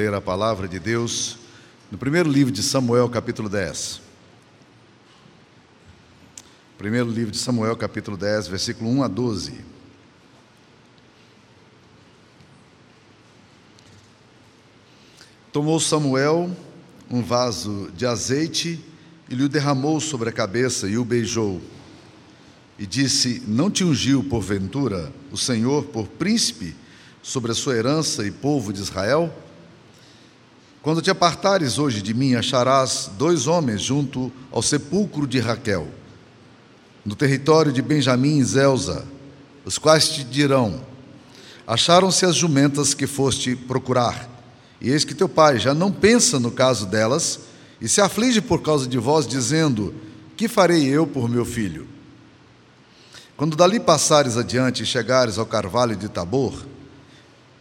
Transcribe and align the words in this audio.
ler 0.00 0.14
a 0.14 0.20
palavra 0.20 0.66
de 0.66 0.78
Deus 0.78 1.36
no 1.92 1.98
primeiro 1.98 2.30
livro 2.30 2.50
de 2.50 2.62
Samuel, 2.62 3.06
capítulo 3.10 3.50
10. 3.50 4.00
Primeiro 6.78 7.10
livro 7.10 7.30
de 7.30 7.36
Samuel, 7.36 7.76
capítulo 7.76 8.16
10, 8.16 8.48
versículo 8.48 8.88
1 8.88 9.02
a 9.02 9.08
12. 9.08 9.60
Tomou 15.52 15.78
Samuel 15.78 16.50
um 17.10 17.22
vaso 17.22 17.90
de 17.94 18.06
azeite 18.06 18.82
e 19.28 19.34
lhe 19.34 19.44
o 19.44 19.50
derramou 19.50 20.00
sobre 20.00 20.30
a 20.30 20.32
cabeça 20.32 20.88
e 20.88 20.96
o 20.96 21.04
beijou. 21.04 21.60
E 22.78 22.86
disse: 22.86 23.42
Não 23.46 23.70
te 23.70 23.84
ungiu, 23.84 24.24
porventura, 24.24 25.12
o 25.30 25.36
Senhor 25.36 25.84
por 25.84 26.08
príncipe 26.08 26.74
sobre 27.22 27.52
a 27.52 27.54
sua 27.54 27.76
herança 27.76 28.26
e 28.26 28.30
povo 28.30 28.72
de 28.72 28.80
Israel? 28.80 29.30
Quando 30.82 31.02
te 31.02 31.10
apartares 31.10 31.78
hoje 31.78 32.00
de 32.00 32.14
mim, 32.14 32.34
acharás 32.34 33.10
dois 33.18 33.46
homens 33.46 33.82
junto 33.82 34.32
ao 34.50 34.62
sepulcro 34.62 35.26
de 35.26 35.38
Raquel, 35.38 35.86
no 37.04 37.14
território 37.14 37.70
de 37.70 37.82
Benjamim 37.82 38.38
e 38.38 38.44
Zelza, 38.44 39.04
os 39.62 39.76
quais 39.76 40.08
te 40.08 40.24
dirão: 40.24 40.80
Acharam-se 41.66 42.24
as 42.24 42.34
jumentas 42.34 42.94
que 42.94 43.06
foste 43.06 43.54
procurar, 43.54 44.26
e 44.80 44.88
eis 44.88 45.04
que 45.04 45.14
teu 45.14 45.28
pai 45.28 45.58
já 45.58 45.74
não 45.74 45.92
pensa 45.92 46.40
no 46.40 46.50
caso 46.50 46.86
delas, 46.86 47.40
e 47.78 47.86
se 47.86 48.00
aflige 48.00 48.40
por 48.40 48.62
causa 48.62 48.86
de 48.86 48.96
vós, 48.96 49.26
dizendo: 49.26 49.94
Que 50.34 50.48
farei 50.48 50.86
eu 50.86 51.06
por 51.06 51.28
meu 51.28 51.44
filho? 51.44 51.86
Quando 53.36 53.54
dali 53.54 53.78
passares 53.78 54.38
adiante 54.38 54.82
e 54.82 54.86
chegares 54.86 55.36
ao 55.36 55.44
carvalho 55.44 55.94
de 55.94 56.08
Tabor, 56.08 56.54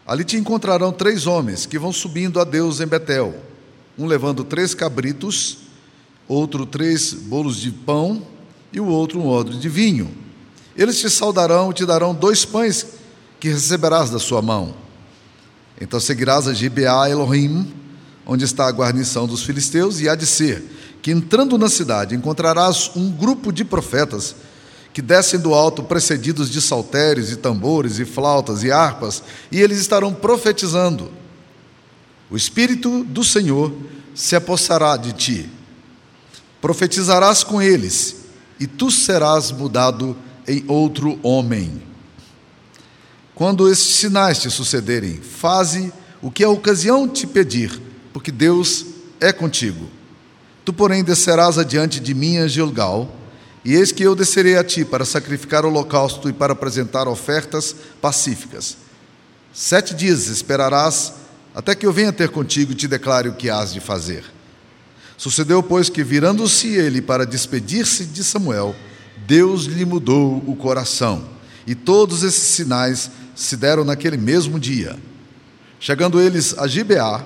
Ali 0.10 0.24
te 0.24 0.38
encontrarão 0.38 0.92
três 0.92 1.28
homens 1.28 1.68
que 1.68 1.78
vão 1.78 1.94
subindo 1.94 2.40
a 2.40 2.44
Deus 2.44 2.80
em 2.80 2.88
Betel, 2.88 3.32
um 3.96 4.08
levando 4.08 4.44
três 4.44 4.74
cabritos, 4.74 5.60
outro 6.28 6.66
três 6.66 7.14
bolos 7.14 7.58
de 7.58 7.70
pão 7.70 8.24
e 8.74 8.80
o 8.80 8.88
outro 8.88 9.20
um 9.20 9.28
odre 9.28 9.56
de 9.60 9.70
vinho. 9.70 10.10
Eles 10.76 11.00
te 11.00 11.12
saudarão 11.12 11.70
e 11.70 11.76
te 11.76 11.86
darão 11.86 12.12
dois 12.12 12.44
pães 12.44 12.88
que 13.40 13.50
receberás 13.50 14.10
da 14.10 14.18
sua 14.18 14.42
mão. 14.42 14.74
Então 15.80 16.00
seguirás 16.00 16.48
a 16.48 16.56
Gibeá 16.56 17.08
Elohim, 17.08 17.72
onde 18.26 18.46
está 18.46 18.68
a 18.68 18.72
guarnição 18.72 19.28
dos 19.28 19.44
filisteus, 19.44 20.02
e 20.02 20.10
há 20.10 20.16
de 20.16 20.26
ser 20.26 20.64
que 21.04 21.12
entrando 21.12 21.56
na 21.56 21.70
cidade 21.70 22.16
encontrarás 22.16 22.90
um 22.96 23.12
grupo 23.12 23.52
de 23.52 23.64
profetas 23.64 24.36
que 25.00 25.04
descem 25.04 25.40
do 25.40 25.54
alto 25.54 25.82
precedidos 25.82 26.50
de 26.50 26.60
saltérios 26.60 27.32
e 27.32 27.38
tambores 27.38 28.00
e 28.00 28.06
flautas 28.06 28.66
e 28.66 28.72
harpas, 28.72 29.24
e 29.50 29.62
eles 29.62 29.80
estarão 29.80 30.14
profetizando. 30.14 31.10
O 32.30 32.36
Espírito 32.36 33.06
do 33.06 33.24
Senhor 33.24 33.74
se 34.14 34.36
apossará 34.36 34.98
de 34.98 35.14
ti. 35.14 35.50
Profetizarás 36.60 37.46
com 37.46 37.62
eles, 37.62 38.26
e 38.60 38.68
tu 38.68 38.92
serás 38.92 39.54
mudado 39.54 40.18
em 40.46 40.66
outro 40.68 41.18
homem. 41.24 41.82
Quando 43.34 43.72
estes 43.72 43.96
sinais 43.96 44.40
te 44.40 44.52
sucederem, 44.52 45.22
faze 45.22 45.94
o 46.22 46.30
que 46.30 46.44
a 46.44 46.50
ocasião 46.50 47.08
te 47.08 47.26
pedir, 47.26 47.82
porque 48.12 48.34
Deus 48.34 48.86
é 49.18 49.32
contigo. 49.32 49.90
Tu, 50.66 50.74
porém, 50.74 51.06
descerás 51.06 51.58
adiante 51.58 52.02
de 52.02 52.14
mim 52.14 52.40
a 52.40 52.50
Gilgal, 52.50 53.16
e 53.64 53.76
eis 53.76 53.92
que 53.92 54.04
eu 54.04 54.16
descerei 54.16 54.58
a 54.58 54.64
ti 54.64 54.86
para 54.86 55.06
sacrificar 55.06 55.66
holocausto 55.66 56.30
e 56.30 56.34
para 56.34 56.54
apresentar 56.54 57.08
ofertas 57.08 57.76
pacíficas. 58.02 58.78
Sete 59.54 59.94
dias 59.94 60.28
esperarás 60.28 61.14
até 61.54 61.76
que 61.76 61.86
eu 61.86 61.92
venha 61.92 62.14
ter 62.14 62.30
contigo 62.30 62.72
e 62.72 62.76
te 62.76 62.88
declare 62.88 63.28
o 63.28 63.34
que 63.34 63.50
hás 63.50 63.74
de 63.74 63.80
fazer. 63.80 64.24
Sucedeu, 65.18 65.62
pois, 65.62 65.90
que 65.90 66.04
virando-se 66.04 66.68
ele 66.68 67.02
para 67.02 67.26
despedir-se 67.26 68.06
de 68.06 68.24
Samuel, 68.24 68.74
Deus 69.28 69.66
lhe 69.66 69.84
mudou 69.84 70.42
o 70.48 70.56
coração, 70.56 71.28
e 71.68 71.76
todos 71.76 72.24
esses 72.24 72.44
sinais 72.44 73.12
se 73.36 73.58
deram 73.58 73.84
naquele 73.84 74.16
mesmo 74.16 74.58
dia. 74.58 74.98
Chegando 75.80 76.22
eles 76.22 76.58
a 76.58 76.68
Gibeá, 76.68 77.26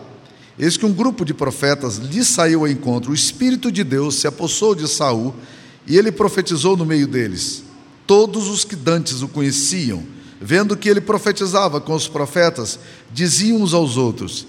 eis 0.57 0.75
que 0.75 0.85
um 0.85 0.93
grupo 0.93 1.23
de 1.23 1.33
profetas 1.33 1.97
lhe 1.97 2.23
saiu 2.23 2.61
ao 2.61 2.67
encontro. 2.67 3.11
O 3.11 3.15
Espírito 3.15 3.71
de 3.71 3.83
Deus 3.83 4.15
se 4.15 4.27
apossou 4.27 4.73
de 4.73 4.87
Saul 4.87 5.35
e 5.85 5.97
ele 5.97 6.11
profetizou 6.11 6.77
no 6.77 6.85
meio 6.85 7.07
deles. 7.07 7.63
Todos 8.05 8.47
os 8.47 8.63
que 8.63 8.75
dantes 8.75 9.21
o 9.21 9.27
conheciam, 9.27 10.03
vendo 10.39 10.75
que 10.75 10.89
ele 10.89 11.01
profetizava 11.01 11.79
com 11.79 11.93
os 11.93 12.07
profetas, 12.07 12.79
diziam 13.11 13.61
uns 13.61 13.73
aos 13.73 13.97
outros: 13.97 14.45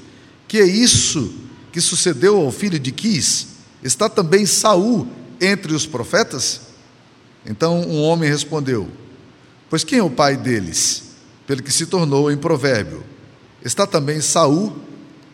Que 0.49 0.59
é 0.59 0.67
isso 0.67 1.33
que 1.73 1.81
sucedeu 1.81 2.41
ao 2.41 2.51
filho 2.51 2.79
de 2.79 2.93
Quis? 2.93 3.49
Está 3.83 4.09
também 4.09 4.47
Saul 4.47 5.07
entre 5.41 5.75
os 5.75 5.87
profetas? 5.87 6.63
Então 7.47 7.81
um 7.83 8.01
homem 8.03 8.29
respondeu: 8.29 8.89
Pois 9.69 9.85
quem 9.85 9.99
é 9.99 10.03
o 10.03 10.11
pai 10.11 10.37
deles? 10.37 11.03
Pelo 11.47 11.63
que 11.63 11.73
se 11.73 11.87
tornou 11.87 12.31
em 12.31 12.37
provérbio. 12.37 13.05
Está 13.63 13.87
também 13.87 14.21
Saul 14.21 14.75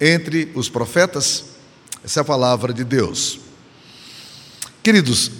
entre 0.00 0.50
os 0.54 0.68
profetas? 0.68 1.44
Essa 2.02 2.20
é 2.20 2.22
a 2.22 2.24
palavra 2.24 2.72
de 2.72 2.82
Deus. 2.82 3.38
Queridos, 4.82 5.30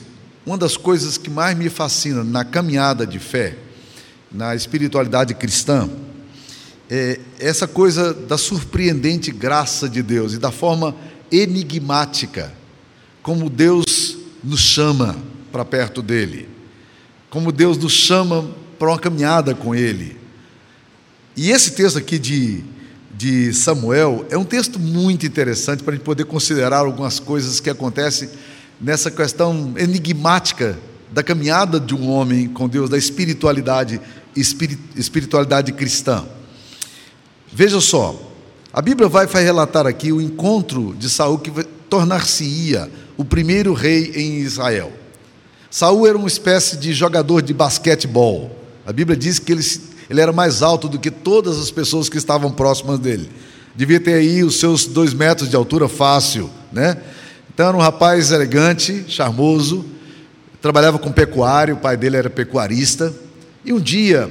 uma 0.50 0.58
das 0.58 0.76
coisas 0.76 1.16
que 1.16 1.30
mais 1.30 1.56
me 1.56 1.70
fascina 1.70 2.24
na 2.24 2.44
caminhada 2.44 3.06
de 3.06 3.20
fé, 3.20 3.56
na 4.32 4.52
espiritualidade 4.52 5.32
cristã, 5.32 5.88
é 6.90 7.20
essa 7.38 7.68
coisa 7.68 8.12
da 8.12 8.36
surpreendente 8.36 9.30
graça 9.30 9.88
de 9.88 10.02
Deus 10.02 10.32
e 10.32 10.38
da 10.38 10.50
forma 10.50 10.96
enigmática 11.30 12.52
como 13.22 13.48
Deus 13.48 14.16
nos 14.42 14.58
chama 14.58 15.16
para 15.52 15.64
perto 15.64 16.02
dele, 16.02 16.48
como 17.30 17.52
Deus 17.52 17.78
nos 17.78 17.92
chama 17.92 18.50
para 18.76 18.88
uma 18.88 18.98
caminhada 18.98 19.54
com 19.54 19.72
ele. 19.72 20.16
E 21.36 21.52
esse 21.52 21.70
texto 21.70 21.96
aqui 21.96 22.18
de, 22.18 22.64
de 23.16 23.54
Samuel 23.54 24.26
é 24.28 24.36
um 24.36 24.44
texto 24.44 24.80
muito 24.80 25.24
interessante 25.24 25.84
para 25.84 25.92
a 25.92 25.96
gente 25.96 26.04
poder 26.04 26.24
considerar 26.24 26.78
algumas 26.78 27.20
coisas 27.20 27.60
que 27.60 27.70
acontecem 27.70 28.28
nessa 28.80 29.10
questão 29.10 29.74
enigmática 29.76 30.78
da 31.12 31.22
caminhada 31.22 31.78
de 31.78 31.94
um 31.94 32.08
homem 32.08 32.48
com 32.48 32.68
Deus, 32.68 32.88
da 32.88 32.96
espiritualidade, 32.96 34.00
espiritualidade 34.34 35.72
cristã. 35.72 36.24
Veja 37.52 37.80
só, 37.80 38.18
a 38.72 38.80
Bíblia 38.80 39.08
vai, 39.08 39.26
relatar 39.26 39.86
aqui 39.86 40.12
o 40.12 40.20
encontro 40.20 40.94
de 40.96 41.10
Saul 41.10 41.38
que 41.38 41.50
tornar-se-ia 41.88 42.88
o 43.16 43.24
primeiro 43.24 43.74
rei 43.74 44.12
em 44.14 44.38
Israel. 44.38 44.92
Saul 45.68 46.06
era 46.06 46.16
uma 46.16 46.28
espécie 46.28 46.76
de 46.76 46.92
jogador 46.92 47.42
de 47.42 47.52
basquetebol. 47.52 48.56
A 48.86 48.92
Bíblia 48.92 49.16
diz 49.16 49.38
que 49.40 49.52
ele, 49.52 49.64
ele 50.08 50.20
era 50.20 50.32
mais 50.32 50.62
alto 50.62 50.88
do 50.88 50.98
que 50.98 51.10
todas 51.10 51.58
as 51.58 51.70
pessoas 51.70 52.08
que 52.08 52.16
estavam 52.16 52.52
próximas 52.52 52.98
dele. 53.00 53.28
Devia 53.74 54.00
ter 54.00 54.14
aí 54.14 54.42
os 54.44 54.58
seus 54.58 54.86
dois 54.86 55.12
metros 55.12 55.48
de 55.48 55.56
altura 55.56 55.88
fácil, 55.88 56.48
né? 56.72 56.96
Então 57.52 57.68
era 57.68 57.76
um 57.76 57.80
rapaz 57.80 58.30
elegante, 58.30 59.04
charmoso, 59.08 59.84
trabalhava 60.62 60.98
com 60.98 61.10
pecuário, 61.10 61.74
o 61.74 61.78
pai 61.78 61.96
dele 61.96 62.16
era 62.16 62.30
pecuarista, 62.30 63.12
e 63.64 63.72
um 63.72 63.80
dia, 63.80 64.30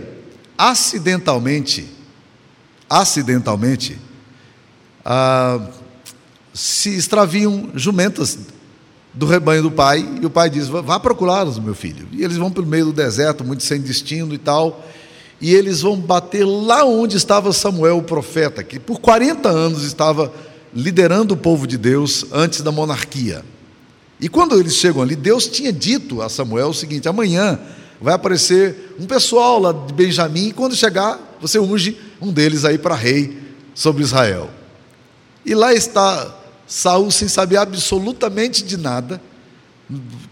acidentalmente, 0.57 1.87
acidentalmente, 2.89 3.99
ah, 5.03 5.59
se 6.53 6.95
extraviam 6.95 7.69
jumentas 7.75 8.39
do 9.13 9.25
rebanho 9.25 9.63
do 9.63 9.71
pai, 9.71 10.07
e 10.21 10.25
o 10.25 10.29
pai 10.29 10.49
diz: 10.49 10.67
Vá 10.67 10.99
procurá-los, 10.99 11.59
meu 11.59 11.75
filho. 11.75 12.07
E 12.11 12.23
eles 12.23 12.37
vão 12.37 12.49
pelo 12.49 12.67
meio 12.67 12.85
do 12.85 12.93
deserto, 12.93 13.43
muito 13.43 13.63
sem 13.63 13.81
destino 13.81 14.33
e 14.33 14.37
tal, 14.37 14.85
e 15.41 15.53
eles 15.53 15.81
vão 15.81 15.97
bater 15.97 16.45
lá 16.45 16.85
onde 16.85 17.17
estava 17.17 17.51
Samuel, 17.51 17.97
o 17.97 18.03
profeta, 18.03 18.63
que 18.63 18.79
por 18.79 18.99
40 18.99 19.49
anos 19.49 19.83
estava 19.83 20.31
liderando 20.73 21.33
o 21.33 21.37
povo 21.37 21.65
de 21.65 21.77
Deus 21.77 22.25
antes 22.31 22.61
da 22.61 22.71
monarquia. 22.71 23.43
E 24.19 24.27
quando 24.27 24.59
eles 24.59 24.75
chegam 24.75 25.01
ali, 25.01 25.15
Deus 25.15 25.47
tinha 25.47 25.71
dito 25.71 26.21
a 26.21 26.29
Samuel 26.29 26.69
o 26.69 26.73
seguinte: 26.73 27.07
amanhã 27.07 27.59
vai 28.01 28.13
aparecer 28.13 28.95
um 28.99 29.05
pessoal 29.05 29.59
lá 29.59 29.71
de 29.71 29.93
Benjamim, 29.93 30.47
e 30.47 30.53
quando 30.53 30.75
chegar, 30.75 31.37
você 31.41 31.59
unge 31.59 31.97
um 32.21 32.31
deles 32.31 32.65
aí 32.65 32.77
para 32.77 32.95
rei 32.95 33.37
sobre 33.73 34.03
Israel. 34.03 34.49
E 35.45 35.55
lá 35.55 35.73
está 35.73 36.35
Saul 36.67 37.09
sem 37.11 37.27
saber 37.27 37.57
absolutamente 37.57 38.63
de 38.63 38.77
nada, 38.77 39.21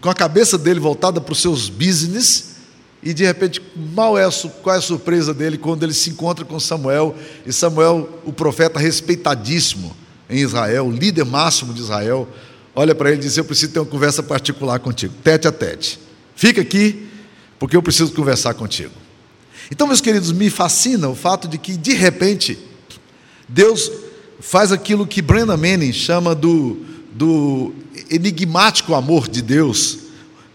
com 0.00 0.08
a 0.08 0.14
cabeça 0.14 0.56
dele 0.56 0.78
voltada 0.78 1.20
para 1.20 1.32
os 1.32 1.40
seus 1.40 1.68
business, 1.68 2.56
e 3.02 3.14
de 3.14 3.24
repente, 3.24 3.62
mal 3.74 4.18
é 4.18 4.24
a, 4.24 4.30
qual 4.62 4.74
é 4.74 4.78
a 4.78 4.82
surpresa 4.82 5.32
dele 5.32 5.56
quando 5.56 5.82
ele 5.82 5.94
se 5.94 6.10
encontra 6.10 6.44
com 6.44 6.60
Samuel, 6.60 7.14
e 7.46 7.52
Samuel, 7.52 8.08
o 8.24 8.32
profeta 8.32 8.78
respeitadíssimo, 8.78 9.96
em 10.28 10.38
Israel, 10.38 10.90
líder 10.90 11.24
máximo 11.24 11.72
de 11.72 11.80
Israel, 11.80 12.28
olha 12.74 12.94
para 12.94 13.10
ele 13.10 13.18
e 13.18 13.22
diz: 13.22 13.36
Eu 13.36 13.44
preciso 13.44 13.72
ter 13.72 13.78
uma 13.78 13.86
conversa 13.86 14.22
particular 14.22 14.78
contigo, 14.80 15.14
tete 15.22 15.48
a 15.48 15.52
tete. 15.52 15.98
Fica 16.36 16.60
aqui, 16.60 17.08
porque 17.58 17.76
eu 17.76 17.82
preciso 17.82 18.12
conversar 18.12 18.54
contigo. 18.54 18.92
Então, 19.70 19.86
meus 19.86 20.00
queridos, 20.00 20.32
me 20.32 20.48
fascina 20.48 21.08
o 21.08 21.14
fato 21.14 21.46
de 21.46 21.58
que, 21.58 21.76
de 21.76 21.92
repente, 21.92 22.58
Deus 23.48 23.90
faz 24.40 24.72
aquilo 24.72 25.06
que 25.06 25.20
Brenda 25.20 25.56
Manning 25.56 25.92
chama 25.92 26.34
do, 26.34 26.78
do 27.12 27.74
enigmático 28.10 28.94
amor 28.94 29.28
de 29.28 29.42
Deus, 29.42 29.98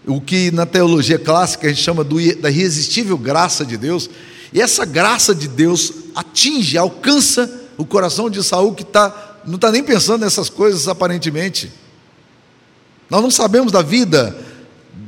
o 0.06 0.20
que 0.20 0.50
na 0.50 0.66
teologia 0.66 1.18
clássica 1.18 1.66
a 1.66 1.70
gente 1.70 1.82
chama 1.82 2.02
do, 2.02 2.16
da 2.36 2.50
irresistível 2.50 3.16
graça 3.16 3.64
de 3.64 3.76
Deus. 3.76 4.08
E 4.52 4.60
essa 4.60 4.84
graça 4.84 5.34
de 5.34 5.48
Deus 5.48 5.92
atinge, 6.14 6.78
alcança 6.78 7.62
o 7.76 7.84
coração 7.84 8.30
de 8.30 8.42
Saul 8.42 8.74
que 8.74 8.84
tá, 8.84 9.33
não 9.46 9.56
está 9.56 9.70
nem 9.70 9.82
pensando 9.82 10.22
nessas 10.22 10.48
coisas 10.48 10.88
aparentemente. 10.88 11.70
Nós 13.10 13.22
não 13.22 13.30
sabemos 13.30 13.72
da 13.72 13.82
vida 13.82 14.36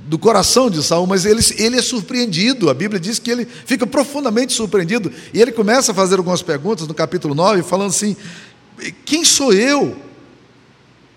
do 0.06 0.18
coração 0.18 0.70
de 0.70 0.82
Saul, 0.82 1.06
mas 1.06 1.24
ele, 1.24 1.40
ele 1.58 1.78
é 1.78 1.82
surpreendido. 1.82 2.70
A 2.70 2.74
Bíblia 2.74 3.00
diz 3.00 3.18
que 3.18 3.30
ele 3.30 3.44
fica 3.44 3.86
profundamente 3.86 4.52
surpreendido. 4.52 5.12
E 5.32 5.40
ele 5.40 5.52
começa 5.52 5.92
a 5.92 5.94
fazer 5.94 6.16
algumas 6.16 6.42
perguntas 6.42 6.86
no 6.86 6.94
capítulo 6.94 7.34
9, 7.34 7.62
falando 7.62 7.90
assim: 7.90 8.16
Quem 9.04 9.24
sou 9.24 9.52
eu? 9.52 9.96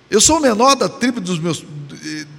Eu 0.10 0.19
sou 0.19 0.38
o 0.38 0.42
menor 0.42 0.75
da 0.75 0.89
tribo 0.89 1.22
dos 1.22 1.38
meus, 1.38 1.63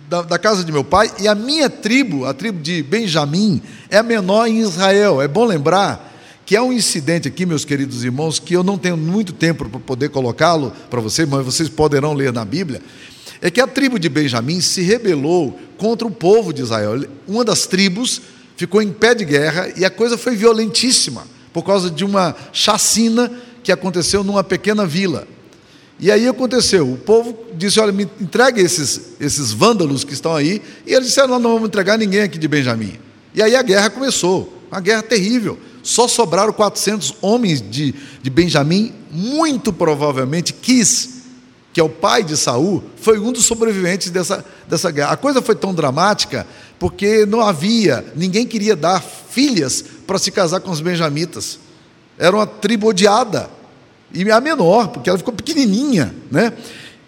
da, 0.08 0.22
da, 0.22 0.38
casa 0.38 0.64
de 0.64 0.72
meu 0.72 0.82
pai, 0.82 1.10
e 1.20 1.28
a 1.28 1.36
minha 1.36 1.70
tribo, 1.70 2.24
a 2.24 2.34
tribo 2.34 2.60
de 2.60 2.82
Benjamim, 2.82 3.62
é 3.88 3.98
a 3.98 4.02
menor 4.02 4.48
em 4.48 4.58
Israel. 4.58 5.22
É 5.22 5.28
bom 5.28 5.44
lembrar 5.44 6.09
que 6.50 6.56
há 6.56 6.64
um 6.64 6.72
incidente 6.72 7.28
aqui, 7.28 7.46
meus 7.46 7.64
queridos 7.64 8.02
irmãos, 8.02 8.40
que 8.40 8.54
eu 8.54 8.64
não 8.64 8.76
tenho 8.76 8.96
muito 8.96 9.32
tempo 9.32 9.68
para 9.68 9.78
poder 9.78 10.08
colocá-lo 10.08 10.72
para 10.90 11.00
vocês, 11.00 11.28
mas 11.28 11.44
vocês 11.44 11.68
poderão 11.68 12.12
ler 12.12 12.32
na 12.32 12.44
Bíblia 12.44 12.82
é 13.40 13.52
que 13.52 13.60
a 13.60 13.68
tribo 13.68 14.00
de 14.00 14.08
Benjamim 14.08 14.60
se 14.60 14.82
rebelou 14.82 15.56
contra 15.78 16.08
o 16.08 16.10
povo 16.10 16.52
de 16.52 16.60
Israel. 16.60 17.04
Uma 17.28 17.44
das 17.44 17.66
tribos 17.66 18.20
ficou 18.56 18.82
em 18.82 18.90
pé 18.90 19.14
de 19.14 19.24
guerra 19.24 19.72
e 19.76 19.84
a 19.84 19.90
coisa 19.90 20.18
foi 20.18 20.34
violentíssima 20.34 21.24
por 21.52 21.62
causa 21.62 21.88
de 21.88 22.04
uma 22.04 22.34
chacina 22.52 23.30
que 23.62 23.70
aconteceu 23.70 24.24
numa 24.24 24.42
pequena 24.42 24.84
vila. 24.84 25.28
E 26.00 26.10
aí 26.10 26.26
aconteceu, 26.26 26.92
o 26.92 26.98
povo 26.98 27.46
disse: 27.54 27.78
Olha, 27.78 27.92
me 27.92 28.08
entregue 28.20 28.60
esses, 28.60 29.12
esses 29.20 29.52
vândalos 29.52 30.02
que 30.02 30.14
estão 30.14 30.34
aí. 30.34 30.60
E 30.84 30.94
eles 30.94 31.06
disseram: 31.06 31.28
Nós 31.28 31.42
não 31.42 31.52
vamos 31.52 31.68
entregar 31.68 31.96
ninguém 31.96 32.22
aqui 32.22 32.40
de 32.40 32.48
Benjamim. 32.48 32.98
E 33.36 33.40
aí 33.40 33.54
a 33.54 33.62
guerra 33.62 33.88
começou, 33.88 34.52
uma 34.68 34.80
guerra 34.80 35.04
terrível. 35.04 35.56
Só 35.90 36.06
sobraram 36.06 36.52
400 36.52 37.16
homens 37.20 37.60
de, 37.60 37.92
de 38.22 38.30
Benjamim, 38.30 38.94
muito 39.10 39.72
provavelmente 39.72 40.52
quis 40.52 41.18
que 41.72 41.80
é 41.80 41.84
o 41.84 41.88
pai 41.88 42.22
de 42.22 42.36
Saul, 42.36 42.82
foi 42.96 43.18
um 43.18 43.32
dos 43.32 43.44
sobreviventes 43.44 44.10
dessa, 44.10 44.44
dessa 44.68 44.90
guerra. 44.90 45.12
A 45.12 45.16
coisa 45.16 45.42
foi 45.42 45.56
tão 45.56 45.74
dramática 45.74 46.46
porque 46.78 47.26
não 47.26 47.40
havia, 47.40 48.04
ninguém 48.14 48.46
queria 48.46 48.76
dar 48.76 49.00
filhas 49.00 49.84
para 50.06 50.18
se 50.18 50.30
casar 50.30 50.60
com 50.60 50.70
os 50.70 50.80
benjamitas. 50.80 51.58
Era 52.16 52.36
uma 52.36 52.46
tribo 52.46 52.88
odiada, 52.88 53.50
e 54.12 54.28
a 54.30 54.40
menor, 54.40 54.88
porque 54.88 55.08
ela 55.08 55.18
ficou 55.18 55.34
pequenininha, 55.34 56.14
né? 56.30 56.52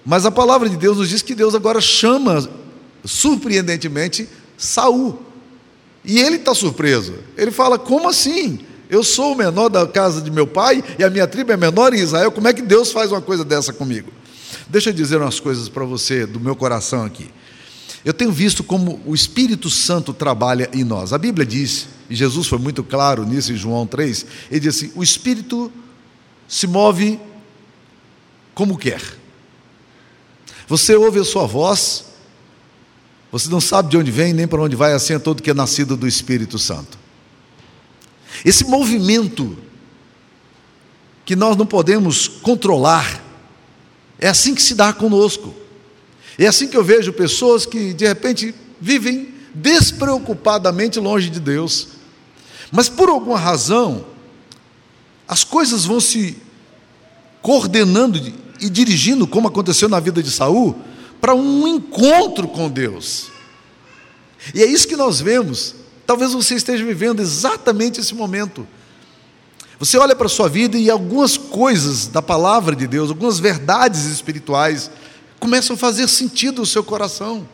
Mas 0.04 0.26
a 0.26 0.30
palavra 0.30 0.68
de 0.68 0.76
Deus 0.76 0.96
nos 0.96 1.08
diz 1.08 1.22
que 1.22 1.36
Deus 1.36 1.54
agora 1.54 1.80
chama, 1.80 2.48
surpreendentemente, 3.04 4.28
Saul. 4.56 5.20
E 6.04 6.18
ele 6.18 6.36
está 6.36 6.52
surpreso. 6.54 7.14
Ele 7.36 7.52
fala: 7.52 7.78
como 7.78 8.08
assim? 8.08 8.60
Eu 8.92 9.02
sou 9.02 9.32
o 9.32 9.34
menor 9.34 9.70
da 9.70 9.86
casa 9.86 10.20
de 10.20 10.30
meu 10.30 10.46
pai 10.46 10.84
e 10.98 11.02
a 11.02 11.08
minha 11.08 11.26
tribo 11.26 11.50
é 11.50 11.56
menor 11.56 11.94
em 11.94 11.98
Israel. 11.98 12.30
Como 12.30 12.46
é 12.46 12.52
que 12.52 12.60
Deus 12.60 12.92
faz 12.92 13.10
uma 13.10 13.22
coisa 13.22 13.42
dessa 13.42 13.72
comigo? 13.72 14.12
Deixa 14.68 14.90
eu 14.90 14.92
dizer 14.92 15.16
umas 15.16 15.40
coisas 15.40 15.66
para 15.66 15.82
você 15.82 16.26
do 16.26 16.38
meu 16.38 16.54
coração 16.54 17.02
aqui. 17.02 17.30
Eu 18.04 18.12
tenho 18.12 18.30
visto 18.30 18.62
como 18.62 19.00
o 19.06 19.14
Espírito 19.14 19.70
Santo 19.70 20.12
trabalha 20.12 20.68
em 20.74 20.84
nós. 20.84 21.14
A 21.14 21.16
Bíblia 21.16 21.46
diz, 21.46 21.88
e 22.10 22.14
Jesus 22.14 22.46
foi 22.46 22.58
muito 22.58 22.84
claro 22.84 23.24
nisso 23.24 23.50
em 23.50 23.56
João 23.56 23.86
3, 23.86 24.26
ele 24.50 24.60
diz 24.60 24.76
assim: 24.76 24.92
o 24.94 25.02
Espírito 25.02 25.72
se 26.46 26.66
move 26.66 27.18
como 28.54 28.76
quer. 28.76 29.00
Você 30.68 30.94
ouve 30.96 31.18
a 31.18 31.24
sua 31.24 31.46
voz, 31.46 32.04
você 33.30 33.48
não 33.48 33.58
sabe 33.58 33.88
de 33.88 33.96
onde 33.96 34.10
vem 34.10 34.34
nem 34.34 34.46
para 34.46 34.60
onde 34.60 34.76
vai, 34.76 34.92
assim 34.92 35.14
é 35.14 35.18
todo 35.18 35.42
que 35.42 35.50
é 35.50 35.54
nascido 35.54 35.96
do 35.96 36.06
Espírito 36.06 36.58
Santo. 36.58 37.00
Esse 38.44 38.64
movimento 38.64 39.56
que 41.24 41.36
nós 41.36 41.56
não 41.56 41.66
podemos 41.66 42.26
controlar, 42.28 43.22
é 44.18 44.28
assim 44.28 44.54
que 44.54 44.62
se 44.62 44.74
dá 44.74 44.92
conosco. 44.92 45.54
É 46.38 46.46
assim 46.46 46.68
que 46.68 46.76
eu 46.76 46.84
vejo 46.84 47.12
pessoas 47.12 47.66
que 47.66 47.92
de 47.92 48.06
repente 48.06 48.54
vivem 48.80 49.32
despreocupadamente 49.54 50.98
longe 50.98 51.28
de 51.28 51.38
Deus, 51.38 51.88
mas 52.70 52.88
por 52.88 53.08
alguma 53.08 53.38
razão 53.38 54.06
as 55.28 55.44
coisas 55.44 55.84
vão 55.84 56.00
se 56.00 56.36
coordenando 57.40 58.18
e 58.60 58.70
dirigindo, 58.70 59.26
como 59.26 59.48
aconteceu 59.48 59.88
na 59.88 60.00
vida 60.00 60.22
de 60.22 60.30
Saul, 60.30 60.76
para 61.20 61.34
um 61.34 61.66
encontro 61.66 62.48
com 62.48 62.68
Deus. 62.68 63.28
E 64.54 64.62
é 64.62 64.66
isso 64.66 64.88
que 64.88 64.96
nós 64.96 65.20
vemos. 65.20 65.74
Talvez 66.12 66.34
você 66.34 66.56
esteja 66.56 66.84
vivendo 66.84 67.20
exatamente 67.20 67.98
esse 67.98 68.14
momento. 68.14 68.68
Você 69.78 69.96
olha 69.96 70.14
para 70.14 70.26
a 70.26 70.28
sua 70.28 70.46
vida 70.46 70.76
e 70.76 70.90
algumas 70.90 71.38
coisas 71.38 72.06
da 72.06 72.20
palavra 72.20 72.76
de 72.76 72.86
Deus, 72.86 73.08
algumas 73.08 73.38
verdades 73.38 74.04
espirituais, 74.04 74.90
começam 75.40 75.72
a 75.72 75.78
fazer 75.78 76.06
sentido 76.10 76.60
no 76.60 76.66
seu 76.66 76.84
coração. 76.84 77.48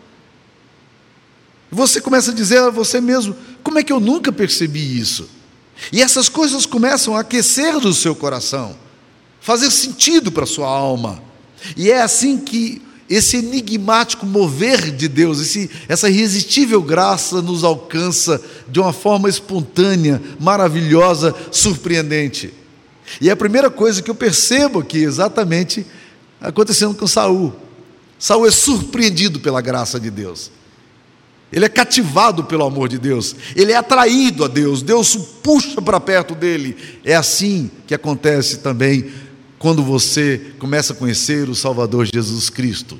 Você 1.70 2.00
começa 2.00 2.32
a 2.32 2.34
dizer 2.34 2.58
a 2.58 2.70
você 2.70 3.00
mesmo: 3.00 3.36
como 3.62 3.78
é 3.78 3.84
que 3.84 3.92
eu 3.92 4.00
nunca 4.00 4.32
percebi 4.32 4.98
isso? 4.98 5.30
E 5.92 6.02
essas 6.02 6.28
coisas 6.28 6.66
começam 6.66 7.16
a 7.16 7.20
aquecer 7.20 7.78
do 7.78 7.94
seu 7.94 8.12
coração, 8.12 8.76
fazer 9.40 9.70
sentido 9.70 10.32
para 10.32 10.42
a 10.42 10.48
sua 10.48 10.66
alma. 10.66 11.22
E 11.76 11.92
é 11.92 12.02
assim 12.02 12.38
que 12.38 12.82
esse 13.08 13.38
enigmático 13.38 14.26
mover 14.26 14.90
de 14.90 15.08
Deus, 15.08 15.40
esse, 15.40 15.70
essa 15.88 16.10
irresistível 16.10 16.82
graça 16.82 17.40
nos 17.40 17.64
alcança 17.64 18.40
de 18.68 18.78
uma 18.78 18.92
forma 18.92 19.28
espontânea, 19.28 20.20
maravilhosa, 20.38 21.34
surpreendente. 21.50 22.52
E 23.20 23.30
é 23.30 23.32
a 23.32 23.36
primeira 23.36 23.70
coisa 23.70 24.02
que 24.02 24.10
eu 24.10 24.14
percebo 24.14 24.80
aqui, 24.80 24.98
exatamente 24.98 25.86
acontecendo 26.40 26.94
com 26.94 27.06
Saul. 27.06 27.54
Saul 28.18 28.46
é 28.46 28.50
surpreendido 28.50 29.40
pela 29.40 29.60
graça 29.62 29.98
de 29.98 30.10
Deus. 30.10 30.50
Ele 31.50 31.64
é 31.64 31.68
cativado 31.68 32.44
pelo 32.44 32.66
amor 32.66 32.90
de 32.90 32.98
Deus, 32.98 33.34
ele 33.56 33.72
é 33.72 33.76
atraído 33.76 34.44
a 34.44 34.48
Deus, 34.48 34.82
Deus 34.82 35.14
o 35.14 35.20
puxa 35.42 35.80
para 35.80 35.98
perto 35.98 36.34
dele. 36.34 36.76
É 37.02 37.14
assim 37.14 37.70
que 37.86 37.94
acontece 37.94 38.58
também 38.58 39.10
quando 39.58 39.82
você 39.82 40.52
começa 40.58 40.92
a 40.92 40.96
conhecer 40.96 41.48
o 41.48 41.54
Salvador 41.54 42.06
Jesus 42.12 42.48
Cristo. 42.48 42.98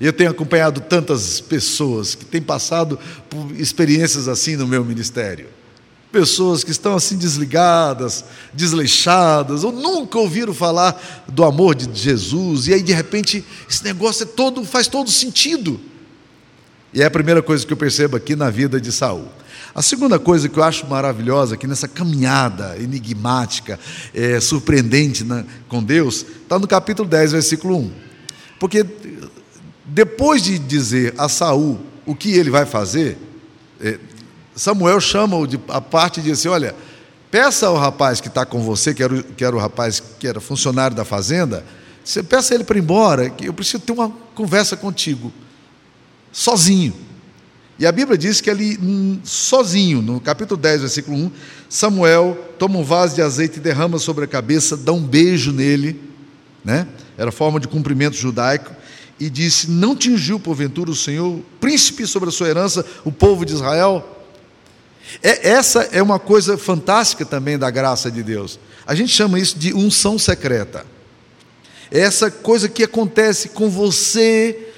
Eu 0.00 0.12
tenho 0.12 0.30
acompanhado 0.30 0.80
tantas 0.80 1.40
pessoas 1.40 2.14
que 2.14 2.24
têm 2.24 2.40
passado 2.40 2.98
por 3.28 3.50
experiências 3.60 4.28
assim 4.28 4.56
no 4.56 4.66
meu 4.66 4.84
ministério. 4.84 5.48
Pessoas 6.10 6.64
que 6.64 6.70
estão 6.70 6.96
assim 6.96 7.16
desligadas, 7.16 8.24
desleixadas, 8.52 9.62
ou 9.62 9.70
nunca 9.70 10.18
ouviram 10.18 10.52
falar 10.52 11.24
do 11.28 11.44
amor 11.44 11.74
de 11.74 11.88
Jesus, 11.96 12.66
e 12.66 12.74
aí 12.74 12.82
de 12.82 12.92
repente 12.92 13.44
esse 13.68 13.84
negócio 13.84 14.24
é 14.24 14.26
todo, 14.26 14.64
faz 14.64 14.88
todo 14.88 15.10
sentido. 15.10 15.78
E 16.92 17.02
é 17.02 17.04
a 17.04 17.10
primeira 17.10 17.42
coisa 17.42 17.64
que 17.64 17.72
eu 17.72 17.76
percebo 17.76 18.16
aqui 18.16 18.34
na 18.34 18.50
vida 18.50 18.80
de 18.80 18.90
Saul. 18.90 19.28
A 19.74 19.82
segunda 19.82 20.18
coisa 20.18 20.48
que 20.48 20.58
eu 20.58 20.64
acho 20.64 20.86
maravilhosa 20.86 21.54
aqui 21.54 21.66
nessa 21.66 21.86
caminhada 21.86 22.76
enigmática, 22.78 23.78
é, 24.12 24.40
surpreendente 24.40 25.22
né, 25.22 25.44
com 25.68 25.82
Deus, 25.82 26.26
está 26.42 26.58
no 26.58 26.66
capítulo 26.66 27.08
10, 27.08 27.32
versículo 27.32 27.76
1. 27.76 27.92
Porque 28.58 28.84
depois 29.84 30.42
de 30.42 30.58
dizer 30.58 31.14
a 31.16 31.28
Saul 31.28 31.78
o 32.04 32.14
que 32.14 32.32
ele 32.32 32.50
vai 32.50 32.66
fazer, 32.66 33.16
é, 33.80 33.98
Samuel 34.54 35.00
chama-o 35.00 35.46
a 35.68 35.80
parte 35.80 36.20
e 36.20 36.22
diz 36.24 36.40
assim: 36.40 36.48
Olha, 36.48 36.74
peça 37.30 37.66
ao 37.66 37.76
rapaz 37.76 38.20
que 38.20 38.28
está 38.28 38.44
com 38.44 38.60
você, 38.60 38.92
que 38.92 39.02
era, 39.02 39.14
o, 39.14 39.22
que 39.22 39.44
era 39.44 39.54
o 39.54 39.58
rapaz 39.58 40.00
que 40.18 40.26
era 40.26 40.40
funcionário 40.40 40.96
da 40.96 41.04
fazenda, 41.04 41.64
você 42.04 42.22
peça 42.22 42.54
ele 42.54 42.64
para 42.64 42.76
ir 42.76 42.82
embora, 42.82 43.30
que 43.30 43.46
eu 43.46 43.54
preciso 43.54 43.78
ter 43.78 43.92
uma 43.92 44.10
conversa 44.34 44.76
contigo, 44.76 45.32
sozinho. 46.32 46.94
E 47.80 47.86
a 47.86 47.92
Bíblia 47.92 48.18
diz 48.18 48.42
que 48.42 48.50
ali, 48.50 48.78
hum, 48.78 49.18
sozinho, 49.24 50.02
no 50.02 50.20
capítulo 50.20 50.60
10, 50.60 50.82
versículo 50.82 51.16
1, 51.16 51.30
Samuel 51.66 52.36
toma 52.58 52.78
um 52.78 52.84
vaso 52.84 53.14
de 53.14 53.22
azeite 53.22 53.56
e 53.56 53.60
derrama 53.60 53.98
sobre 53.98 54.26
a 54.26 54.28
cabeça, 54.28 54.76
dá 54.76 54.92
um 54.92 55.02
beijo 55.02 55.50
nele, 55.50 55.98
né? 56.62 56.86
era 57.16 57.32
forma 57.32 57.58
de 57.58 57.66
cumprimento 57.66 58.16
judaico, 58.16 58.70
e 59.18 59.30
disse: 59.30 59.70
Não 59.70 59.96
tingiu 59.96 60.38
porventura 60.38 60.90
o 60.90 60.94
Senhor, 60.94 61.40
príncipe 61.58 62.06
sobre 62.06 62.28
a 62.28 62.32
sua 62.32 62.50
herança, 62.50 62.84
o 63.02 63.10
povo 63.10 63.46
de 63.46 63.54
Israel? 63.54 64.26
É, 65.22 65.48
essa 65.48 65.84
é 65.84 66.02
uma 66.02 66.18
coisa 66.18 66.58
fantástica 66.58 67.24
também 67.24 67.56
da 67.56 67.70
graça 67.70 68.10
de 68.10 68.22
Deus. 68.22 68.60
A 68.86 68.94
gente 68.94 69.10
chama 69.10 69.38
isso 69.38 69.58
de 69.58 69.72
unção 69.72 70.18
secreta. 70.18 70.84
É 71.90 72.00
essa 72.00 72.30
coisa 72.30 72.68
que 72.68 72.84
acontece 72.84 73.48
com 73.48 73.70
você, 73.70 74.68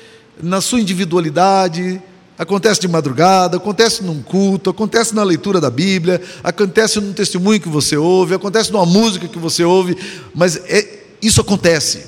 na 0.40 0.60
sua 0.60 0.80
individualidade, 0.80 2.00
Acontece 2.42 2.80
de 2.80 2.88
madrugada, 2.88 3.56
acontece 3.56 4.02
num 4.02 4.20
culto, 4.20 4.68
acontece 4.68 5.14
na 5.14 5.22
leitura 5.22 5.60
da 5.60 5.70
Bíblia, 5.70 6.20
acontece 6.42 7.00
num 7.00 7.12
testemunho 7.12 7.60
que 7.60 7.68
você 7.68 7.96
ouve, 7.96 8.34
acontece 8.34 8.72
numa 8.72 8.84
música 8.84 9.28
que 9.28 9.38
você 9.38 9.62
ouve, 9.62 9.96
mas 10.34 10.56
é, 10.56 11.04
isso 11.22 11.40
acontece. 11.40 12.04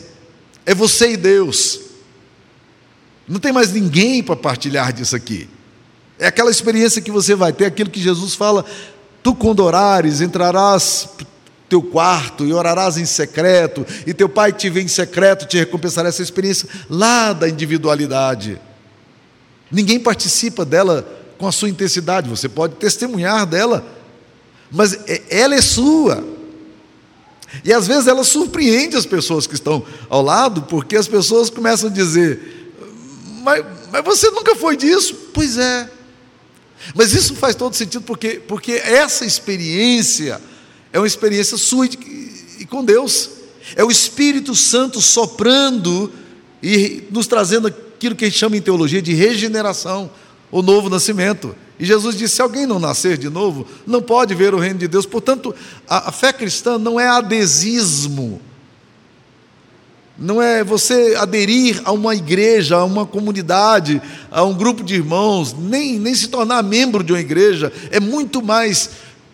É 0.66 0.74
você 0.74 1.12
e 1.12 1.16
Deus. 1.16 1.78
Não 3.28 3.38
tem 3.38 3.52
mais 3.52 3.72
ninguém 3.72 4.24
para 4.24 4.34
partilhar 4.34 4.92
disso 4.92 5.14
aqui. 5.14 5.48
É 6.18 6.26
aquela 6.26 6.50
experiência 6.50 7.00
que 7.00 7.12
você 7.12 7.36
vai 7.36 7.52
ter, 7.52 7.66
aquilo 7.66 7.88
que 7.88 8.02
Jesus 8.02 8.34
fala: 8.34 8.64
tu 9.22 9.36
quando 9.36 9.60
orares, 9.60 10.20
entrarás 10.20 11.10
teu 11.68 11.80
quarto 11.80 12.44
e 12.44 12.52
orarás 12.52 12.98
em 12.98 13.04
secreto, 13.04 13.86
e 14.04 14.12
teu 14.12 14.28
pai 14.28 14.52
te 14.52 14.68
vê 14.68 14.82
em 14.82 14.88
secreto 14.88 15.46
te 15.46 15.58
recompensará 15.58 16.08
essa 16.08 16.22
experiência 16.22 16.68
lá 16.90 17.32
da 17.32 17.48
individualidade. 17.48 18.60
Ninguém 19.74 19.98
participa 19.98 20.64
dela 20.64 21.04
com 21.36 21.48
a 21.48 21.52
sua 21.52 21.68
intensidade, 21.68 22.28
você 22.28 22.48
pode 22.48 22.76
testemunhar 22.76 23.44
dela, 23.44 23.84
mas 24.70 24.94
é, 25.08 25.20
ela 25.28 25.56
é 25.56 25.60
sua. 25.60 26.24
E 27.64 27.72
às 27.72 27.88
vezes 27.88 28.06
ela 28.06 28.22
surpreende 28.22 28.96
as 28.96 29.04
pessoas 29.04 29.48
que 29.48 29.54
estão 29.54 29.84
ao 30.08 30.22
lado, 30.22 30.62
porque 30.62 30.96
as 30.96 31.08
pessoas 31.08 31.50
começam 31.50 31.90
a 31.90 31.92
dizer: 31.92 32.72
Mas, 33.42 33.64
mas 33.90 34.04
você 34.04 34.30
nunca 34.30 34.54
foi 34.54 34.76
disso? 34.76 35.12
Pois 35.34 35.58
é. 35.58 35.90
Mas 36.94 37.12
isso 37.12 37.34
faz 37.34 37.56
todo 37.56 37.74
sentido, 37.74 38.04
porque, 38.04 38.40
porque 38.46 38.72
essa 38.74 39.24
experiência 39.24 40.40
é 40.92 41.00
uma 41.00 41.06
experiência 41.06 41.56
sua 41.56 41.86
e, 41.86 42.60
e 42.60 42.64
com 42.64 42.84
Deus. 42.84 43.30
É 43.74 43.82
o 43.82 43.90
Espírito 43.90 44.54
Santo 44.54 45.00
soprando 45.00 46.12
e 46.62 47.08
nos 47.10 47.26
trazendo 47.26 47.74
aquilo 47.96 48.14
que 48.14 48.24
a 48.24 48.28
gente 48.28 48.38
chama 48.38 48.56
em 48.56 48.60
teologia 48.60 49.00
de 49.00 49.14
regeneração, 49.14 50.10
o 50.50 50.62
novo 50.62 50.88
nascimento. 50.88 51.54
E 51.78 51.84
Jesus 51.84 52.16
disse: 52.16 52.36
se 52.36 52.42
alguém 52.42 52.66
não 52.66 52.78
nascer 52.78 53.16
de 53.18 53.28
novo, 53.28 53.66
não 53.86 54.00
pode 54.00 54.34
ver 54.34 54.54
o 54.54 54.58
reino 54.58 54.78
de 54.78 54.88
Deus. 54.88 55.06
Portanto, 55.06 55.54
a, 55.88 56.08
a 56.08 56.12
fé 56.12 56.32
cristã 56.32 56.78
não 56.78 56.98
é 56.98 57.08
adesismo, 57.08 58.40
não 60.16 60.40
é 60.40 60.62
você 60.62 61.16
aderir 61.18 61.82
a 61.84 61.90
uma 61.90 62.14
igreja, 62.14 62.76
a 62.76 62.84
uma 62.84 63.04
comunidade, 63.04 64.00
a 64.30 64.44
um 64.44 64.54
grupo 64.54 64.84
de 64.84 64.94
irmãos, 64.94 65.52
nem, 65.52 65.98
nem 65.98 66.14
se 66.14 66.28
tornar 66.28 66.62
membro 66.62 67.02
de 67.02 67.12
uma 67.12 67.20
igreja, 67.20 67.72
é 67.90 67.98
muito 67.98 68.40
mais 68.40 68.90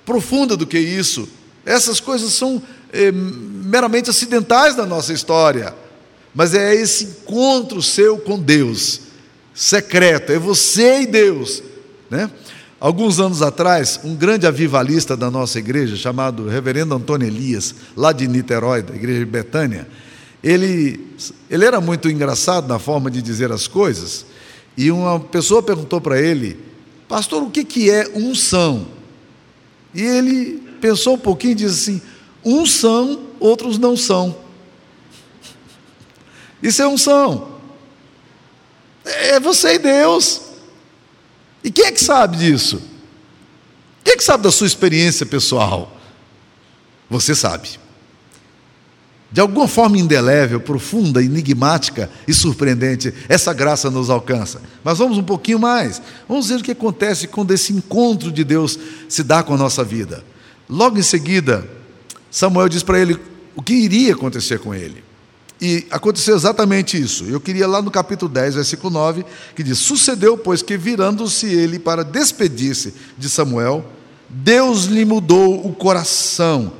profunda 0.06 0.56
do 0.56 0.66
que 0.66 0.78
isso. 0.78 1.28
Essas 1.66 2.00
coisas 2.00 2.32
são 2.32 2.62
é, 2.92 3.12
meramente 3.12 4.08
acidentais 4.08 4.74
na 4.74 4.86
nossa 4.86 5.12
história, 5.12 5.74
mas 6.34 6.54
é 6.54 6.74
esse 6.74 7.04
encontro 7.04 7.82
seu 7.82 8.18
com 8.18 8.38
Deus, 8.38 9.00
secreto, 9.54 10.32
é 10.32 10.38
você 10.38 11.02
e 11.02 11.06
Deus 11.06 11.62
né? 12.10 12.28
Alguns 12.80 13.20
anos 13.20 13.40
atrás, 13.40 14.00
um 14.02 14.16
grande 14.16 14.46
avivalista 14.46 15.16
da 15.16 15.30
nossa 15.30 15.58
igreja, 15.58 15.96
chamado 15.96 16.48
Reverendo 16.48 16.94
Antônio 16.94 17.28
Elias, 17.28 17.74
lá 17.96 18.10
de 18.10 18.26
Niterói, 18.26 18.82
da 18.82 18.94
igreja 18.94 19.20
de 19.20 19.26
Betânia, 19.26 19.86
ele, 20.42 21.14
ele 21.48 21.64
era 21.64 21.80
muito 21.80 22.08
engraçado 22.08 22.66
na 22.66 22.78
forma 22.78 23.10
de 23.10 23.22
dizer 23.22 23.52
as 23.52 23.68
coisas, 23.68 24.26
e 24.76 24.90
uma 24.90 25.20
pessoa 25.20 25.62
perguntou 25.62 26.00
para 26.00 26.20
ele, 26.20 26.58
pastor, 27.06 27.42
o 27.42 27.50
que, 27.50 27.64
que 27.64 27.90
é 27.90 28.10
unção? 28.14 28.88
E 29.94 30.00
ele 30.00 30.62
pensou 30.80 31.14
um 31.14 31.18
pouquinho 31.18 31.52
e 31.52 31.56
disse 31.56 31.90
assim: 31.90 32.02
uns 32.42 32.72
são, 32.72 33.20
outros 33.38 33.76
não 33.76 33.96
são. 33.96 34.34
Isso 36.62 36.82
é 36.82 36.88
unção. 36.88 37.58
É 39.04 39.40
você 39.40 39.74
e 39.74 39.78
Deus. 39.78 40.42
E 41.62 41.70
quem 41.70 41.86
é 41.86 41.92
que 41.92 42.02
sabe 42.02 42.38
disso? 42.38 42.80
Quem 44.02 44.14
é 44.14 44.16
que 44.16 44.24
sabe 44.24 44.42
da 44.42 44.50
sua 44.50 44.66
experiência 44.66 45.26
pessoal? 45.26 45.96
Você 47.08 47.34
sabe. 47.34 47.78
De 49.32 49.40
alguma 49.40 49.68
forma 49.68 49.96
indelével, 49.96 50.60
profunda, 50.60 51.22
enigmática 51.22 52.10
e 52.26 52.34
surpreendente, 52.34 53.14
essa 53.28 53.52
graça 53.52 53.88
nos 53.88 54.10
alcança. 54.10 54.60
Mas 54.82 54.98
vamos 54.98 55.18
um 55.18 55.22
pouquinho 55.22 55.58
mais. 55.58 56.02
Vamos 56.28 56.48
ver 56.48 56.56
o 56.56 56.62
que 56.62 56.72
acontece 56.72 57.28
quando 57.28 57.52
esse 57.52 57.72
encontro 57.72 58.32
de 58.32 58.42
Deus 58.42 58.76
se 59.08 59.22
dá 59.22 59.42
com 59.42 59.54
a 59.54 59.58
nossa 59.58 59.84
vida. 59.84 60.24
Logo 60.68 60.98
em 60.98 61.02
seguida, 61.02 61.68
Samuel 62.30 62.68
diz 62.68 62.82
para 62.82 62.98
ele 62.98 63.18
o 63.54 63.62
que 63.62 63.74
iria 63.74 64.14
acontecer 64.14 64.58
com 64.58 64.74
ele. 64.74 65.09
E 65.60 65.86
aconteceu 65.90 66.34
exatamente 66.34 67.00
isso. 67.00 67.24
Eu 67.24 67.38
queria 67.38 67.68
lá 67.68 67.82
no 67.82 67.90
capítulo 67.90 68.32
10, 68.32 68.54
versículo 68.54 68.90
9, 68.90 69.24
que 69.54 69.62
diz: 69.62 69.78
Sucedeu, 69.78 70.38
pois, 70.38 70.62
que 70.62 70.76
virando-se 70.76 71.46
ele 71.46 71.78
para 71.78 72.02
despedir-se 72.02 72.94
de 73.18 73.28
Samuel, 73.28 73.84
Deus 74.28 74.84
lhe 74.84 75.04
mudou 75.04 75.66
o 75.66 75.74
coração, 75.74 76.72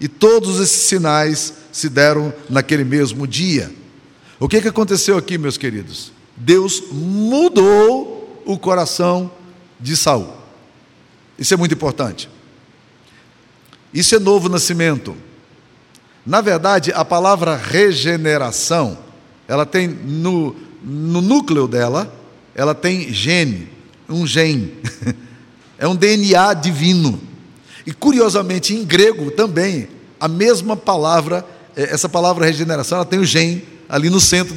e 0.00 0.08
todos 0.08 0.58
esses 0.58 0.82
sinais 0.82 1.54
se 1.70 1.88
deram 1.88 2.34
naquele 2.50 2.82
mesmo 2.82 3.26
dia. 3.26 3.72
O 4.40 4.48
que, 4.48 4.60
que 4.60 4.68
aconteceu 4.68 5.16
aqui, 5.16 5.38
meus 5.38 5.56
queridos? 5.56 6.12
Deus 6.36 6.82
mudou 6.90 8.42
o 8.44 8.58
coração 8.58 9.30
de 9.78 9.96
Saul. 9.96 10.28
Isso 11.38 11.54
é 11.54 11.56
muito 11.56 11.74
importante. 11.74 12.28
Isso 13.92 14.14
é 14.14 14.18
novo 14.18 14.48
nascimento. 14.48 15.14
Na 16.26 16.40
verdade, 16.40 16.90
a 16.94 17.04
palavra 17.04 17.56
regeneração, 17.56 18.96
ela 19.46 19.66
tem 19.66 19.88
no, 19.88 20.56
no 20.82 21.20
núcleo 21.20 21.68
dela, 21.68 22.12
ela 22.54 22.74
tem 22.74 23.12
gene, 23.12 23.68
um 24.08 24.26
gene. 24.26 24.74
é 25.78 25.86
um 25.86 25.94
DNA 25.94 26.54
divino. 26.54 27.20
E 27.86 27.92
curiosamente, 27.92 28.74
em 28.74 28.84
grego 28.84 29.30
também, 29.30 29.88
a 30.18 30.26
mesma 30.28 30.76
palavra, 30.76 31.44
é, 31.76 31.82
essa 31.82 32.08
palavra 32.08 32.46
regeneração, 32.46 32.96
ela 32.96 33.04
tem 33.04 33.18
o 33.18 33.24
gene 33.24 33.62
ali 33.88 34.08
no 34.08 34.20
centro 34.20 34.56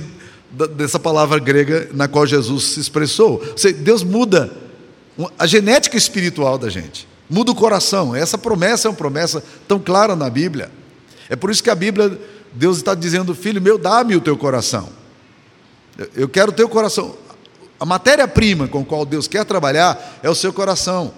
dessa 0.76 0.98
palavra 0.98 1.38
grega 1.40 1.90
na 1.94 2.08
qual 2.08 2.26
Jesus 2.26 2.64
se 2.66 2.80
expressou. 2.80 3.44
Deus 3.80 4.04
muda 4.04 4.52
a 5.38 5.46
genética 5.46 5.98
espiritual 5.98 6.58
da 6.58 6.70
gente, 6.70 7.08
muda 7.30 7.52
o 7.52 7.56
coração. 7.56 8.16
Essa 8.16 8.38
promessa 8.38 8.88
é 8.88 8.90
uma 8.90 8.98
promessa 8.98 9.44
tão 9.68 9.80
clara 9.80 10.16
na 10.16 10.30
Bíblia. 10.30 10.72
É 11.30 11.36
por 11.36 11.50
isso 11.50 11.64
que 11.64 11.70
a 11.70 11.76
Bíblia, 11.76 12.20
Deus 12.54 12.78
está 12.78 12.96
dizendo, 12.96 13.36
filho 13.36 13.62
meu, 13.62 13.78
dá-me 13.78 14.16
o 14.16 14.22
teu 14.22 14.38
coração. 14.38 14.90
Eu 16.16 16.30
quero 16.30 16.52
o 16.52 16.54
teu 16.54 16.70
coração. 16.70 17.16
A 17.80 17.86
matéria-prima 17.86 18.68
com 18.68 18.82
a 18.82 18.86
qual 18.86 19.06
Deus 19.06 19.28
quer 19.28 19.46
trabalhar 19.46 20.20
é 20.24 20.30
o 20.30 20.36
seu 20.36 20.52
coração. 20.52 21.14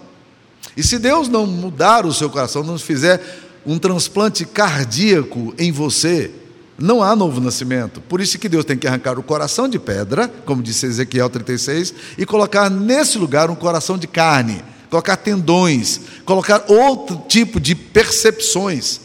E 0.75 0.84
se 0.84 1.00
Deus 1.00 1.28
não 1.28 1.46
mudar 1.46 2.06
o 2.06 2.13
seu 2.13 2.30
coração, 2.30 2.63
não 2.63 2.78
fizer 2.78 3.22
um 3.66 3.78
transplante 3.78 4.46
cardíaco 4.46 5.54
em 5.58 5.72
você, 5.72 6.32
não 6.78 7.04
há 7.04 7.16
novo 7.16 7.42
nascimento. 7.42 8.01
Por 8.01 8.22
isso 8.22 8.39
que 8.39 8.48
Deus 8.48 8.66
tem 8.66 8.78
que 8.78 8.88
arrancar 8.88 9.20
o 9.20 9.24
coração 9.24 9.68
de 9.68 9.78
pedra, 9.78 10.28
como 10.46 10.63
disse 10.63 10.86
Ezequiel 10.86 11.30
36, 11.30 11.94
e 12.18 12.25
colocar 12.25 12.70
nesse 12.70 13.18
lugar 13.18 13.50
um 13.50 13.56
coração 13.56 13.98
de 13.98 14.08
carne, 14.08 14.63
colocar 14.89 15.18
tendões, 15.18 16.00
colocar 16.25 16.66
outro 16.68 17.22
tipo 17.28 17.60
de 17.60 17.75
percepções. 17.75 19.01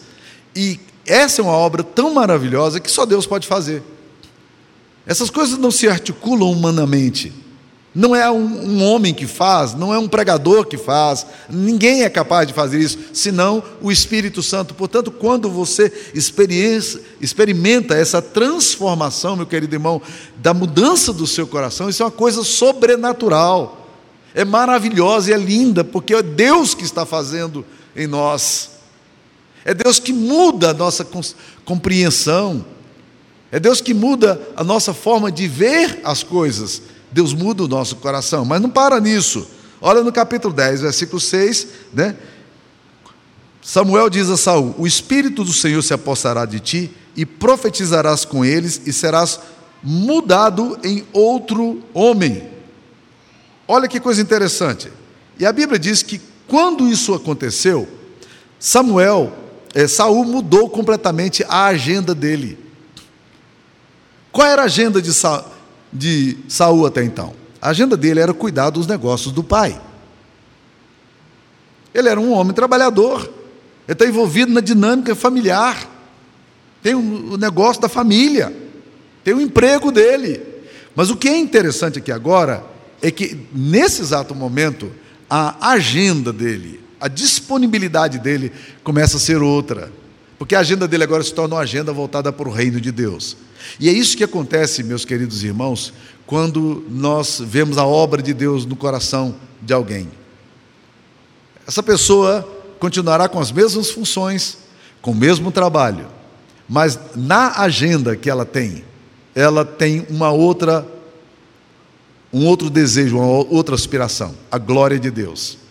E 0.54 0.78
essa 1.06 1.40
é 1.40 1.44
uma 1.44 1.52
obra 1.52 1.82
tão 1.82 2.12
maravilhosa 2.14 2.80
que 2.80 2.90
só 2.90 3.04
Deus 3.04 3.26
pode 3.26 3.46
fazer. 3.46 3.82
Essas 5.06 5.30
coisas 5.30 5.58
não 5.58 5.70
se 5.70 5.86
articulam 5.88 6.50
humanamente. 6.50 7.32
Não 7.94 8.16
é 8.16 8.28
um, 8.28 8.44
um, 8.44 8.82
homem 8.82 9.14
que 9.14 9.24
faz, 9.24 9.72
não 9.72 9.94
é 9.94 9.98
um 9.98 10.08
pregador 10.08 10.66
que 10.66 10.76
faz, 10.76 11.24
ninguém 11.48 12.02
é 12.02 12.10
capaz 12.10 12.48
de 12.48 12.52
fazer 12.52 12.80
isso, 12.80 12.98
senão 13.12 13.62
o 13.80 13.92
Espírito 13.92 14.42
Santo. 14.42 14.74
Portanto, 14.74 15.12
quando 15.12 15.48
você 15.48 16.10
experimenta 16.12 17.94
essa 17.94 18.20
transformação, 18.20 19.36
meu 19.36 19.46
querido 19.46 19.76
irmão, 19.76 20.02
da 20.38 20.52
mudança 20.52 21.12
do 21.12 21.24
seu 21.24 21.46
coração, 21.46 21.88
isso 21.88 22.02
é 22.02 22.06
uma 22.06 22.10
coisa 22.10 22.42
sobrenatural, 22.42 23.88
é 24.34 24.44
maravilhosa 24.44 25.30
e 25.30 25.32
é 25.32 25.38
linda, 25.38 25.84
porque 25.84 26.14
é 26.14 26.22
Deus 26.22 26.74
que 26.74 26.82
está 26.82 27.06
fazendo 27.06 27.64
em 27.94 28.08
nós. 28.08 28.73
É 29.64 29.72
Deus 29.72 29.98
que 29.98 30.12
muda 30.12 30.70
a 30.70 30.74
nossa 30.74 31.06
compreensão. 31.64 32.64
É 33.50 33.58
Deus 33.58 33.80
que 33.80 33.94
muda 33.94 34.40
a 34.56 34.62
nossa 34.62 34.92
forma 34.92 35.32
de 35.32 35.48
ver 35.48 36.00
as 36.04 36.22
coisas. 36.22 36.82
Deus 37.10 37.32
muda 37.32 37.64
o 37.64 37.68
nosso 37.68 37.96
coração, 37.96 38.44
mas 38.44 38.60
não 38.60 38.68
para 38.68 39.00
nisso. 39.00 39.46
Olha 39.80 40.02
no 40.02 40.12
capítulo 40.12 40.52
10, 40.52 40.82
versículo 40.82 41.20
6, 41.20 41.68
né? 41.92 42.16
Samuel 43.62 44.10
diz 44.10 44.28
a 44.28 44.36
Saul: 44.36 44.74
O 44.76 44.86
espírito 44.86 45.44
do 45.44 45.52
Senhor 45.52 45.82
se 45.82 45.94
apossará 45.94 46.44
de 46.44 46.60
ti 46.60 46.90
e 47.16 47.24
profetizarás 47.24 48.24
com 48.24 48.44
eles 48.44 48.82
e 48.84 48.92
serás 48.92 49.40
mudado 49.82 50.78
em 50.82 51.06
outro 51.12 51.82
homem. 51.94 52.50
Olha 53.68 53.88
que 53.88 54.00
coisa 54.00 54.20
interessante. 54.20 54.90
E 55.38 55.46
a 55.46 55.52
Bíblia 55.52 55.78
diz 55.78 56.02
que 56.02 56.20
quando 56.46 56.88
isso 56.88 57.14
aconteceu, 57.14 57.88
Samuel 58.58 59.43
é, 59.74 59.88
Saul 59.88 60.24
mudou 60.24 60.70
completamente 60.70 61.44
a 61.48 61.66
agenda 61.66 62.14
dele. 62.14 62.56
Qual 64.30 64.46
era 64.46 64.62
a 64.62 64.66
agenda 64.66 65.02
de, 65.02 65.12
Sa, 65.12 65.44
de 65.92 66.38
Saul 66.48 66.86
até 66.86 67.02
então? 67.02 67.34
A 67.60 67.70
agenda 67.70 67.96
dele 67.96 68.20
era 68.20 68.32
cuidar 68.32 68.70
dos 68.70 68.86
negócios 68.86 69.32
do 69.32 69.42
pai. 69.42 69.80
Ele 71.92 72.08
era 72.08 72.20
um 72.20 72.32
homem 72.32 72.52
trabalhador, 72.52 73.22
ele 73.86 73.92
está 73.92 74.06
envolvido 74.06 74.52
na 74.52 74.60
dinâmica 74.60 75.14
familiar. 75.14 75.88
tem 76.82 76.94
o 76.94 77.36
negócio 77.36 77.82
da 77.82 77.88
família, 77.88 78.54
tem 79.24 79.34
o 79.34 79.40
emprego 79.40 79.90
dele. 79.90 80.40
Mas 80.94 81.10
o 81.10 81.16
que 81.16 81.28
é 81.28 81.36
interessante 81.36 81.98
aqui 81.98 82.12
agora 82.12 82.64
é 83.02 83.10
que, 83.10 83.46
nesse 83.52 84.02
exato 84.02 84.34
momento, 84.34 84.92
a 85.28 85.70
agenda 85.70 86.32
dele, 86.32 86.83
a 87.04 87.08
disponibilidade 87.08 88.18
dele 88.18 88.50
começa 88.82 89.18
a 89.18 89.20
ser 89.20 89.42
outra. 89.42 89.92
Porque 90.38 90.54
a 90.54 90.60
agenda 90.60 90.88
dele 90.88 91.04
agora 91.04 91.22
se 91.22 91.34
torna 91.34 91.54
uma 91.54 91.60
agenda 91.60 91.92
voltada 91.92 92.32
para 92.32 92.48
o 92.48 92.50
reino 92.50 92.80
de 92.80 92.90
Deus. 92.90 93.36
E 93.78 93.90
é 93.90 93.92
isso 93.92 94.16
que 94.16 94.24
acontece, 94.24 94.82
meus 94.82 95.04
queridos 95.04 95.44
irmãos, 95.44 95.92
quando 96.24 96.82
nós 96.88 97.42
vemos 97.44 97.76
a 97.76 97.84
obra 97.84 98.22
de 98.22 98.32
Deus 98.32 98.64
no 98.64 98.74
coração 98.74 99.34
de 99.60 99.74
alguém. 99.74 100.08
Essa 101.66 101.82
pessoa 101.82 102.48
continuará 102.80 103.28
com 103.28 103.38
as 103.38 103.52
mesmas 103.52 103.90
funções, 103.90 104.56
com 105.02 105.10
o 105.10 105.14
mesmo 105.14 105.52
trabalho, 105.52 106.06
mas 106.66 106.98
na 107.14 107.60
agenda 107.60 108.16
que 108.16 108.30
ela 108.30 108.46
tem, 108.46 108.82
ela 109.34 109.62
tem 109.62 110.06
uma 110.08 110.30
outra 110.30 110.86
um 112.32 112.46
outro 112.46 112.70
desejo, 112.70 113.18
uma 113.18 113.26
outra 113.26 113.74
aspiração, 113.74 114.34
a 114.50 114.56
glória 114.56 114.98
de 114.98 115.10
Deus. 115.10 115.63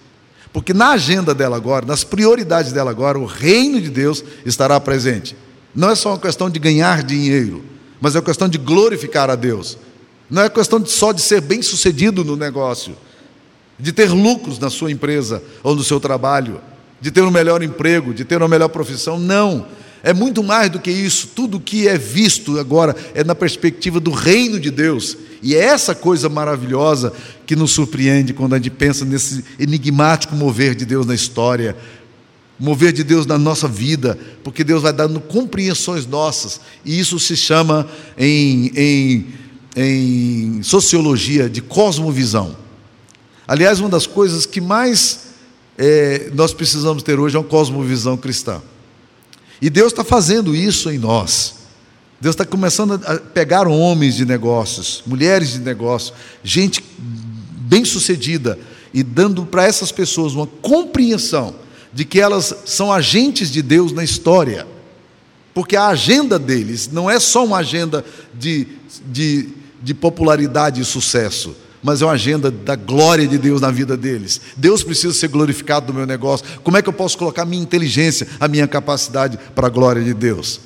Porque 0.54 0.72
na 0.72 0.92
agenda 0.92 1.34
dela 1.34 1.58
agora, 1.58 1.84
nas 1.84 2.04
prioridades 2.04 2.72
dela 2.72 2.92
agora, 2.92 3.18
o 3.18 3.26
reino 3.26 3.82
de 3.82 3.90
Deus 3.90 4.24
estará 4.46 4.80
presente. 4.80 5.36
Não 5.74 5.90
é 5.90 5.96
só 5.96 6.10
uma 6.12 6.20
questão 6.20 6.48
de 6.48 6.60
ganhar 6.60 7.02
dinheiro, 7.02 7.64
mas 8.00 8.16
é 8.16 8.20
uma 8.20 8.26
questão 8.26 8.48
de 8.48 8.60
glorificar 8.60 9.32
a 9.32 9.36
Deus. 9.36 9.76
Não 10.30 10.44
é 10.44 10.50
questão 10.50 10.80
de 10.80 10.92
só 10.92 11.12
de 11.12 11.22
ser 11.22 11.42
bem-sucedido 11.42 12.24
no 12.24 12.36
negócio, 12.36 12.96
de 13.80 13.92
ter 13.92 14.12
lucros 14.12 14.60
na 14.60 14.70
sua 14.70 14.92
empresa 14.92 15.42
ou 15.64 15.76
no 15.76 15.84
seu 15.84 16.00
trabalho, 16.00 16.62
de 17.02 17.10
ter 17.10 17.24
um 17.24 17.32
melhor 17.32 17.64
emprego, 17.64 18.14
de 18.14 18.24
ter 18.24 18.38
uma 18.38 18.48
melhor 18.48 18.70
profissão. 18.70 19.18
Não. 19.20 19.66
É 20.04 20.14
muito 20.14 20.44
mais 20.44 20.70
do 20.70 20.80
que 20.80 20.92
isso. 20.92 21.30
Tudo 21.34 21.62
que 21.62 21.88
é 21.88 21.98
visto 21.98 22.60
agora 22.60 22.94
é 23.16 23.24
na 23.24 23.34
perspectiva 23.34 24.02
do 24.02 24.12
reino 24.12 24.60
de 24.60 24.70
Deus. 24.70 25.18
E 25.42 25.56
é 25.56 25.60
essa 25.60 25.96
coisa 25.96 26.28
maravilhosa 26.28 27.14
que 27.46 27.56
nos 27.56 27.72
surpreende 27.72 28.34
quando 28.34 28.54
a 28.54 28.58
gente 28.58 28.70
pensa 28.70 29.06
nesse 29.06 29.46
enigmático 29.58 30.36
mover 30.36 30.76
de 30.76 30.86
Deus 30.86 31.06
na 31.06 31.16
história, 31.16 31.78
mover 32.60 32.92
de 32.92 33.04
Deus 33.04 33.26
na 33.26 33.38
nossa 33.38 33.68
vida, 33.68 34.20
porque 34.44 34.64
Deus 34.64 34.84
vai 34.84 34.92
dando 34.92 35.22
compreensões 35.22 36.06
nossas, 36.06 36.62
e 36.86 37.00
isso 37.00 37.20
se 37.20 37.36
chama 37.36 37.88
em, 38.18 38.72
em, 38.76 39.28
em 39.76 40.64
sociologia 40.64 41.50
de 41.50 41.62
cosmovisão. 41.62 42.56
Aliás, 43.48 43.80
uma 43.80 43.90
das 43.90 44.08
coisas 44.08 44.46
que 44.46 44.62
mais 44.62 45.26
é, 45.78 46.30
nós 46.34 46.54
precisamos 46.54 47.04
ter 47.04 47.20
hoje 47.20 47.36
é 47.36 47.40
uma 47.40 47.46
cosmovisão 47.46 48.16
cristã. 48.16 48.62
E 49.64 49.70
Deus 49.70 49.94
está 49.94 50.04
fazendo 50.04 50.54
isso 50.54 50.92
em 50.92 50.98
nós. 50.98 51.56
Deus 52.20 52.34
está 52.34 52.44
começando 52.44 53.00
a 53.06 53.16
pegar 53.16 53.66
homens 53.66 54.14
de 54.14 54.26
negócios, 54.26 55.02
mulheres 55.06 55.54
de 55.54 55.60
negócios, 55.60 56.14
gente 56.44 56.84
bem 57.00 57.86
sucedida, 57.86 58.60
e 58.94 59.02
dando 59.02 59.46
para 59.46 59.64
essas 59.64 59.90
pessoas 59.90 60.34
uma 60.34 60.46
compreensão 60.46 61.56
de 61.94 62.04
que 62.04 62.20
elas 62.20 62.54
são 62.66 62.92
agentes 62.92 63.50
de 63.50 63.62
Deus 63.62 63.94
na 63.94 64.04
história. 64.04 64.68
Porque 65.54 65.78
a 65.78 65.88
agenda 65.88 66.38
deles 66.38 66.90
não 66.92 67.10
é 67.10 67.18
só 67.18 67.46
uma 67.46 67.60
agenda 67.60 68.04
de, 68.38 68.68
de, 69.06 69.48
de 69.82 69.94
popularidade 69.94 70.82
e 70.82 70.84
sucesso 70.84 71.56
mas 71.84 72.02
é 72.02 72.06
uma 72.06 72.14
agenda 72.14 72.50
da 72.50 72.76
glória 72.76 73.28
de 73.28 73.38
Deus 73.38 73.60
na 73.60 73.70
vida 73.70 73.98
deles. 73.98 74.40
Deus 74.56 74.84
precisa 74.84 75.14
ser 75.14 75.28
glorificado 75.28 75.92
no 75.92 76.00
meu 76.00 76.08
negócio. 76.08 76.46
Como 76.64 76.78
é 76.78 76.82
que 76.82 76.88
eu 76.88 76.94
posso 76.94 77.18
colocar 77.18 77.42
a 77.42 77.46
minha 77.46 77.62
inteligência, 77.62 78.26
a 78.40 78.48
minha 78.48 78.68
capacidade 78.68 79.38
para 79.54 79.68
a 79.68 79.70
glória 79.70 80.02
de 80.02 80.14
Deus? 80.14 80.62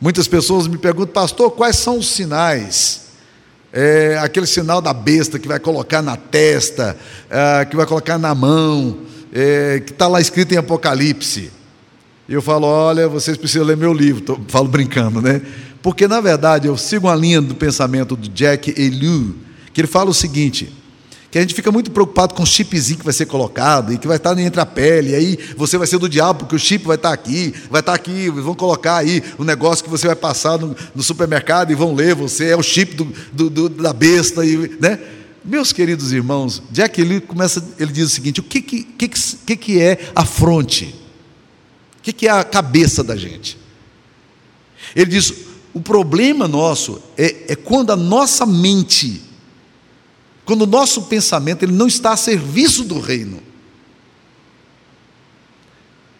Muitas 0.00 0.28
pessoas 0.28 0.68
me 0.68 0.78
perguntam, 0.78 1.12
pastor, 1.12 1.50
quais 1.50 1.76
são 1.76 1.98
os 1.98 2.10
sinais? 2.10 3.02
É, 3.72 4.18
aquele 4.20 4.46
sinal 4.46 4.80
da 4.80 4.92
besta 4.92 5.38
que 5.38 5.48
vai 5.48 5.58
colocar 5.58 6.02
na 6.02 6.16
testa, 6.16 6.96
é, 7.28 7.64
que 7.64 7.74
vai 7.74 7.86
colocar 7.86 8.18
na 8.18 8.34
mão, 8.34 8.98
é, 9.32 9.80
que 9.84 9.92
está 9.92 10.06
lá 10.06 10.20
escrito 10.20 10.52
em 10.52 10.56
Apocalipse. 10.56 11.50
E 12.28 12.34
eu 12.34 12.42
falo, 12.42 12.66
olha, 12.66 13.08
vocês 13.08 13.36
precisam 13.36 13.66
ler 13.66 13.76
meu 13.76 13.92
livro, 13.92 14.20
tô, 14.20 14.38
falo 14.48 14.68
brincando, 14.68 15.20
né? 15.20 15.42
Porque 15.82 16.06
na 16.06 16.20
verdade 16.20 16.68
eu 16.68 16.76
sigo 16.76 17.08
uma 17.08 17.16
linha 17.16 17.40
do 17.40 17.54
pensamento 17.54 18.14
do 18.14 18.28
Jack 18.28 18.72
Elu, 18.80 19.34
que 19.72 19.80
ele 19.80 19.88
fala 19.88 20.10
o 20.10 20.14
seguinte: 20.14 20.72
que 21.32 21.38
a 21.38 21.40
gente 21.40 21.54
fica 21.54 21.72
muito 21.72 21.90
preocupado 21.90 22.34
com 22.34 22.42
o 22.42 22.46
chipzinho 22.46 22.98
que 22.98 23.04
vai 23.06 23.14
ser 23.14 23.24
colocado 23.24 23.90
e 23.90 23.96
que 23.96 24.06
vai 24.06 24.18
estar 24.18 24.38
entre 24.38 24.60
a 24.60 24.66
pele, 24.66 25.14
aí 25.14 25.38
você 25.56 25.78
vai 25.78 25.86
ser 25.86 25.96
do 25.96 26.06
diabo, 26.06 26.40
porque 26.40 26.54
o 26.54 26.58
chip 26.58 26.84
vai 26.84 26.96
estar 26.96 27.10
aqui, 27.10 27.54
vai 27.70 27.80
estar 27.80 27.94
aqui, 27.94 28.28
vão 28.28 28.54
colocar 28.54 28.98
aí 28.98 29.22
o 29.38 29.44
negócio 29.44 29.82
que 29.82 29.88
você 29.88 30.06
vai 30.06 30.14
passar 30.14 30.58
no, 30.58 30.76
no 30.94 31.02
supermercado 31.02 31.72
e 31.72 31.74
vão 31.74 31.94
ler 31.94 32.14
você, 32.14 32.50
é 32.50 32.56
o 32.56 32.62
chip 32.62 32.94
do, 32.94 33.10
do, 33.32 33.48
do, 33.48 33.68
da 33.70 33.94
besta, 33.94 34.44
e, 34.44 34.76
né? 34.78 34.98
Meus 35.42 35.72
queridos 35.72 36.12
irmãos, 36.12 36.62
Jack 36.70 37.00
ele 37.00 37.18
começa, 37.18 37.66
ele 37.78 37.92
diz 37.92 38.08
o 38.08 38.14
seguinte: 38.14 38.40
o 38.40 38.42
que, 38.42 38.60
que, 38.60 38.84
que, 38.84 39.56
que 39.56 39.80
é 39.80 40.10
a 40.14 40.26
fronte? 40.26 40.94
O 41.98 42.02
que, 42.02 42.12
que 42.12 42.28
é 42.28 42.30
a 42.30 42.44
cabeça 42.44 43.02
da 43.02 43.16
gente? 43.16 43.58
Ele 44.94 45.10
diz: 45.10 45.32
o 45.72 45.80
problema 45.80 46.46
nosso 46.46 47.00
é, 47.16 47.52
é 47.54 47.56
quando 47.56 47.90
a 47.90 47.96
nossa 47.96 48.44
mente 48.44 49.31
quando 50.44 50.62
o 50.62 50.66
nosso 50.66 51.02
pensamento 51.02 51.62
ele 51.62 51.72
não 51.72 51.86
está 51.86 52.12
a 52.12 52.16
serviço 52.16 52.84
do 52.84 52.98
reino. 52.98 53.40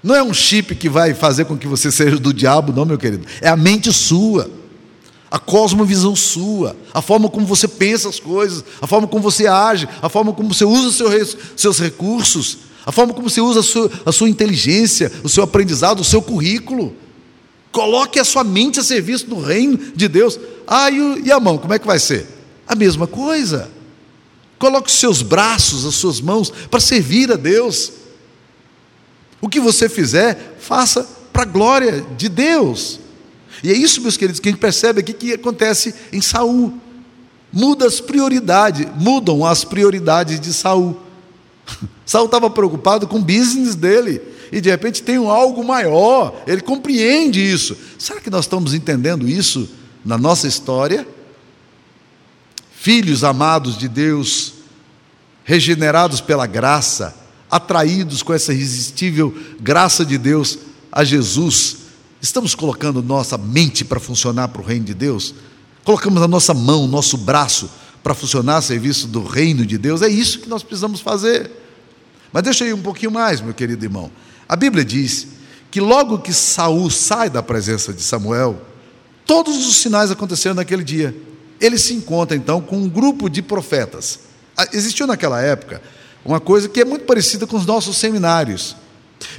Não 0.03 0.15
é 0.15 0.23
um 0.23 0.35
chip 0.35 0.75
que 0.75 0.89
vai 0.89 1.15
fazer 1.15 1.45
com 1.45 1.57
que 1.57 1.67
você 1.67 1.91
seja 1.91 2.19
do 2.19 2.35
diabo, 2.35 2.73
não, 2.73 2.85
meu 2.85 2.99
querido. 2.99 3.27
É 3.41 3.49
a 3.49 3.57
mente 3.57 3.93
sua, 3.93 4.51
a 5.31 5.39
cosmovisão 5.39 6.17
sua, 6.17 6.77
a 6.93 7.01
forma 7.01 7.29
como 7.29 7.47
você 7.47 7.69
pensa 7.69 8.09
as 8.09 8.19
coisas, 8.19 8.65
a 8.81 8.87
forma 8.87 9.07
como 9.07 9.23
você 9.23 9.47
age, 9.47 9.89
a 10.01 10.09
forma 10.09 10.33
como 10.33 10.53
você 10.53 10.65
usa 10.65 10.91
seu, 10.91 11.09
seus 11.57 11.79
recursos, 11.79 12.59
a 12.85 12.91
forma 12.91 13.15
como 13.15 13.31
você 13.31 13.41
usa 13.41 13.61
a 13.61 13.63
sua, 13.63 13.91
a 14.05 14.11
sua 14.11 14.29
inteligência, 14.29 15.11
o 15.23 15.29
seu 15.29 15.45
aprendizado, 15.45 16.01
o 16.01 16.05
seu 16.05 16.21
currículo. 16.21 16.95
Coloque 17.71 18.19
a 18.19 18.25
sua 18.25 18.45
mente 18.45 18.81
a 18.81 18.83
serviço 18.83 19.27
do 19.27 19.41
reino 19.41 19.79
de 19.95 20.09
Deus. 20.09 20.39
Ah, 20.67 20.91
e 20.91 21.31
a 21.31 21.41
mão, 21.41 21.57
como 21.57 21.73
é 21.73 21.79
que 21.79 21.87
vai 21.87 21.99
ser? 21.99 22.27
A 22.67 22.75
mesma 22.75 23.07
coisa. 23.07 23.71
Coloque 24.63 24.89
os 24.89 24.95
seus 24.95 25.23
braços, 25.23 25.85
as 25.85 25.97
suas 25.97 26.21
mãos 26.21 26.49
para 26.71 26.79
servir 26.79 27.33
a 27.33 27.35
Deus. 27.35 27.91
O 29.41 29.49
que 29.49 29.59
você 29.59 29.89
fizer, 29.89 30.57
faça 30.61 31.05
para 31.33 31.43
a 31.43 31.45
glória 31.45 32.07
de 32.17 32.29
Deus. 32.29 33.01
E 33.61 33.73
é 33.73 33.75
isso, 33.75 34.01
meus 34.01 34.17
queridos, 34.17 34.39
que 34.39 34.49
a 34.49 34.53
gente 34.53 34.61
percebe 34.61 35.01
aqui 35.01 35.15
que 35.15 35.33
acontece 35.33 35.93
em 36.13 36.21
Saul. 36.21 36.75
Muda 37.53 37.89
as 37.89 38.01
prioridades, 38.01 38.87
mudam 38.95 39.45
as 39.45 39.65
prioridades 39.65 40.39
de 40.39 40.53
Saul. 40.53 40.97
Saul 42.07 42.27
estava 42.27 42.49
preocupado 42.49 43.09
com 43.09 43.19
o 43.19 43.25
business 43.25 43.75
dele 43.75 44.23
e 44.53 44.61
de 44.61 44.71
repente 44.71 45.03
tem 45.03 45.19
um 45.19 45.29
algo 45.29 45.65
maior. 45.65 46.41
Ele 46.47 46.61
compreende 46.61 47.41
isso. 47.41 47.77
Será 47.99 48.21
que 48.21 48.31
nós 48.31 48.45
estamos 48.45 48.75
entendendo 48.75 49.29
isso 49.29 49.69
na 50.05 50.17
nossa 50.17 50.47
história? 50.47 51.05
Filhos 52.83 53.23
amados 53.23 53.79
de 53.79 53.87
Deus, 53.87 54.55
regenerados 55.45 56.21
pela 56.21 56.49
graça, 56.49 57.15
atraídos 57.49 58.25
com 58.25 58.35
essa 58.35 58.53
irresistível 58.53 59.33
graça 59.61 60.05
de 60.05 60.19
Deus 60.19 60.59
a 60.91 61.05
Jesus, 61.05 61.77
estamos 62.21 62.57
colocando 62.57 63.01
nossa 63.01 63.39
mente 63.39 63.85
para 63.85 64.01
funcionar 64.01 64.49
para 64.49 64.61
o 64.61 64.65
reino 64.65 64.85
de 64.85 64.95
Deus? 64.95 65.33
Colocamos 65.85 66.21
a 66.23 66.27
nossa 66.27 66.53
mão, 66.53 66.89
nosso 66.89 67.17
braço 67.17 67.71
para 68.03 68.15
funcionar 68.15 68.57
a 68.57 68.63
serviço 68.63 69.07
do 69.07 69.23
reino 69.23 69.65
de 69.65 69.79
Deus? 69.79 70.03
É 70.03 70.09
isso 70.09 70.41
que 70.41 70.49
nós 70.49 70.65
precisamos 70.65 71.01
fazer. 71.01 71.53
Mas 72.33 72.43
deixa 72.43 72.65
eu 72.65 72.71
ir 72.71 72.73
um 72.73 72.83
pouquinho 72.83 73.13
mais, 73.13 73.41
meu 73.41 73.55
querido 73.55 73.85
irmão. 73.85 74.11
A 74.49 74.57
Bíblia 74.57 74.85
diz 74.85 75.29
que 75.71 75.81
logo 75.81 76.19
que 76.19 76.33
Saul 76.33 76.91
sai 76.91 77.31
da 77.31 77.45
presença 77.45 77.93
de 77.93 78.03
Samuel, 78.03 78.61
todos 79.25 79.69
os 79.69 79.77
sinais 79.77 80.11
aconteceram 80.11 80.57
naquele 80.57 80.83
dia 80.83 81.15
ele 81.63 81.79
se 81.79 81.95
encontra 81.95 82.37
então 82.37 82.61
com 82.61 82.77
um 82.77 82.89
grupo 82.89 83.31
de 83.31 83.41
profetas. 83.41 84.19
Ah, 84.57 84.67
existiu 84.73 85.07
naquela 85.07 85.41
época 85.41 85.81
uma 86.25 86.41
coisa 86.41 86.69
que 86.69 86.81
é 86.81 86.85
muito 86.85 87.05
parecida 87.05 87.47
com 87.47 87.57
os 87.57 87.65
nossos 87.65 87.97
seminários. 87.97 88.77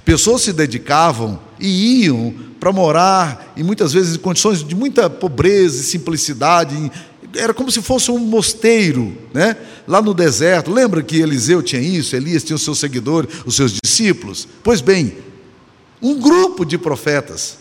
Pessoas 0.06 0.42
se 0.42 0.54
dedicavam 0.54 1.40
e 1.60 2.06
iam 2.06 2.34
para 2.60 2.72
morar, 2.72 3.54
e 3.58 3.64
muitas 3.64 3.92
vezes 3.92 4.16
em 4.16 4.20
condições 4.20 4.64
de 4.64 4.74
muita 4.74 5.10
pobreza 5.10 5.82
e 5.82 5.84
simplicidade, 5.84 6.92
era 7.36 7.54
como 7.54 7.70
se 7.70 7.82
fosse 7.82 8.10
um 8.10 8.18
mosteiro, 8.18 9.18
né? 9.34 9.58
lá 9.86 10.02
no 10.02 10.14
deserto. 10.14 10.72
Lembra 10.72 11.04
que 11.04 11.20
Eliseu 11.20 11.62
tinha 11.62 11.82
isso, 11.82 12.16
Elias 12.16 12.44
tinha 12.44 12.56
os 12.56 12.64
seus 12.64 12.80
seguidores, 12.80 13.30
os 13.46 13.56
seus 13.56 13.78
discípulos? 13.84 14.48
Pois 14.64 14.80
bem, 14.80 15.18
um 16.02 16.20
grupo 16.20 16.64
de 16.64 16.78
profetas 16.78 17.58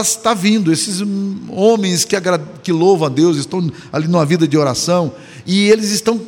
Está 0.00 0.30
tá 0.30 0.34
vindo, 0.34 0.72
esses 0.72 1.00
homens 1.48 2.04
que, 2.04 2.16
que 2.62 2.72
louvam 2.72 3.06
a 3.06 3.10
Deus, 3.10 3.36
estão 3.36 3.70
ali 3.92 4.06
numa 4.08 4.24
vida 4.24 4.46
de 4.46 4.56
oração, 4.58 5.12
e 5.46 5.70
eles 5.70 5.90
estão 5.90 6.20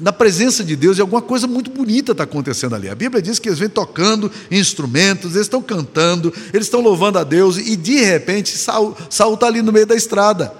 na 0.00 0.12
presença 0.12 0.64
de 0.64 0.74
Deus 0.74 0.98
e 0.98 1.00
alguma 1.00 1.22
coisa 1.22 1.46
muito 1.46 1.70
bonita 1.70 2.12
está 2.12 2.24
acontecendo 2.24 2.74
ali. 2.74 2.88
A 2.88 2.94
Bíblia 2.94 3.22
diz 3.22 3.38
que 3.38 3.48
eles 3.48 3.58
vêm 3.58 3.68
tocando 3.68 4.30
instrumentos, 4.50 5.34
eles 5.34 5.46
estão 5.46 5.62
cantando, 5.62 6.32
eles 6.52 6.66
estão 6.66 6.80
louvando 6.80 7.18
a 7.18 7.24
Deus, 7.24 7.56
e 7.56 7.76
de 7.76 8.02
repente 8.02 8.56
Saul 8.56 8.96
está 9.08 9.46
ali 9.46 9.62
no 9.62 9.72
meio 9.72 9.86
da 9.86 9.94
estrada. 9.94 10.52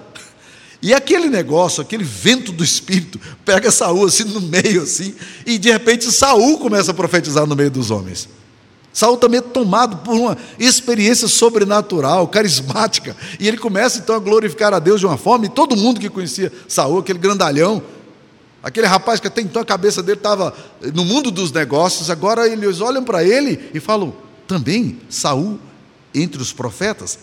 E 0.81 0.93
aquele 0.93 1.29
negócio, 1.29 1.81
aquele 1.81 2.03
vento 2.03 2.51
do 2.51 2.63
Espírito, 2.63 3.19
pega 3.43 3.71
Saul 3.71 4.05
assim 4.05 4.25
no 4.25 4.41
meio, 4.41 4.83
assim, 4.83 5.15
e 5.45 5.57
de 5.57 5.71
repente 5.71 6.11
Saul 6.11 6.59
começa 6.59 6.91
a 6.91 6.93
profetizar 6.93 7.45
no 7.45 7.55
meio 7.55 7.71
dos 7.71 7.91
homens. 7.91 8.29
Saul 8.95 9.17
também 9.17 9.39
é 9.39 9.41
tomado 9.41 9.97
por 9.97 10.15
uma 10.15 10.37
experiência 10.57 11.27
sobrenatural, 11.27 12.29
carismática, 12.29 13.13
e 13.37 13.45
ele 13.45 13.57
começa 13.57 13.99
então 13.99 14.15
a 14.15 14.19
glorificar 14.19 14.73
a 14.73 14.79
Deus 14.79 15.01
de 15.01 15.05
uma 15.05 15.17
forma, 15.17 15.45
e 15.45 15.49
todo 15.49 15.75
mundo 15.75 15.99
que 15.99 16.09
conhecia 16.09 16.51
Saul, 16.65 16.99
aquele 16.99 17.19
grandalhão, 17.19 17.83
Aquele 18.63 18.87
rapaz 18.87 19.19
que 19.19 19.27
até 19.27 19.41
então 19.41 19.61
a 19.61 19.65
cabeça 19.65 20.01
dele 20.01 20.17
estava 20.17 20.51
no 20.91 21.05
mundo 21.05 21.29
dos 21.29 21.51
negócios, 21.51 22.09
agora 22.09 22.47
eles 22.47 22.81
olham 22.81 23.03
para 23.03 23.23
ele 23.23 23.69
e 23.75 23.79
falam: 23.79 24.11
também 24.47 24.99
Saul 25.07 25.59
entre 26.15 26.41
os 26.41 26.51
profetas. 26.51 27.19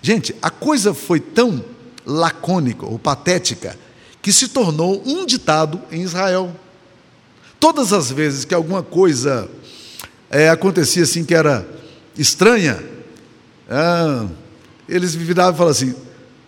Gente, 0.00 0.34
a 0.40 0.48
coisa 0.48 0.94
foi 0.94 1.20
tão 1.20 1.62
lacônica 2.06 2.86
ou 2.86 2.98
patética 2.98 3.78
que 4.22 4.32
se 4.32 4.48
tornou 4.48 5.02
um 5.04 5.26
ditado 5.26 5.78
em 5.92 6.00
Israel. 6.00 6.56
Todas 7.60 7.92
as 7.92 8.10
vezes 8.10 8.46
que 8.46 8.54
alguma 8.54 8.82
coisa 8.82 9.50
é, 10.30 10.48
acontecia 10.48 11.02
assim 11.02 11.24
que 11.24 11.34
era 11.34 11.66
estranha, 12.16 12.82
ah, 13.68 14.26
eles 14.88 15.14
viravam 15.14 15.54
e 15.54 15.56
falavam 15.56 15.68
assim: 15.68 15.94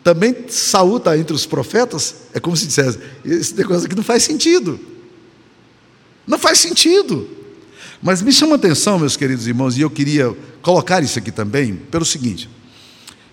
também 0.03 0.35
Saul 0.49 0.97
está 0.97 1.17
entre 1.17 1.35
os 1.35 1.47
profetas, 1.47 2.15
é 2.33 2.41
como 2.41 2.57
se 2.57 2.67
dissesse, 2.67 2.99
esse 3.25 3.55
negócio 3.55 3.87
aqui 3.87 3.95
não 3.95 4.03
faz 4.03 4.23
sentido. 4.23 4.81
Não 6.27 6.39
faz 6.39 6.59
sentido. 6.59 7.29
Mas 8.03 8.23
me 8.23 8.33
chama 8.33 8.53
a 8.53 8.57
atenção, 8.57 8.99
meus 8.99 9.17
queridos 9.17 9.47
irmãos, 9.47 9.77
e 9.77 9.83
eu 9.83 9.91
queria 9.91 10.35
colocar 10.63 11.03
isso 11.03 11.19
aqui 11.19 11.31
também, 11.31 11.77
pelo 11.77 12.05
seguinte. 12.05 12.49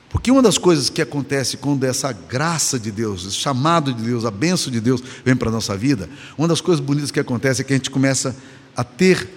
Porque 0.09 0.31
uma 0.31 0.41
das 0.41 0.57
coisas 0.57 0.89
que 0.89 1.01
acontece 1.01 1.57
quando 1.57 1.83
essa 1.83 2.11
graça 2.11 2.79
de 2.79 2.91
Deus, 2.91 3.25
esse 3.25 3.35
chamado 3.35 3.93
de 3.93 4.03
Deus, 4.03 4.25
a 4.25 4.31
benção 4.31 4.71
de 4.71 4.79
Deus 4.79 5.01
vem 5.23 5.35
para 5.35 5.49
a 5.49 5.51
nossa 5.51 5.75
vida, 5.77 6.09
uma 6.37 6.47
das 6.47 6.59
coisas 6.59 6.83
bonitas 6.83 7.11
que 7.11 7.19
acontece 7.19 7.61
é 7.61 7.63
que 7.63 7.73
a 7.73 7.75
gente 7.75 7.91
começa 7.91 8.35
a 8.75 8.83
ter 8.83 9.27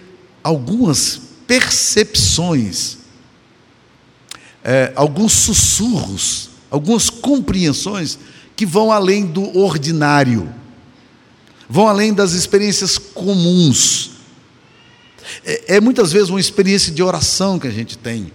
algumas 0.42 1.20
percepções, 1.46 2.98
é, 4.62 4.92
alguns 4.94 5.33
sussurros 5.33 6.50
algumas 6.70 7.11
compreensões 7.11 8.18
que 8.55 8.64
vão 8.64 8.92
além 8.92 9.26
do 9.26 9.59
ordinário, 9.59 10.53
vão 11.68 11.88
além 11.88 12.14
das 12.14 12.33
experiências 12.33 12.96
comuns. 12.96 14.12
É, 15.44 15.76
é, 15.76 15.81
muitas 15.81 16.12
vezes 16.12 16.29
uma 16.29 16.40
experiência 16.40 16.92
de 16.92 17.03
oração 17.03 17.59
que 17.59 17.66
a 17.66 17.72
gente 17.72 17.98
tem, 17.98 18.33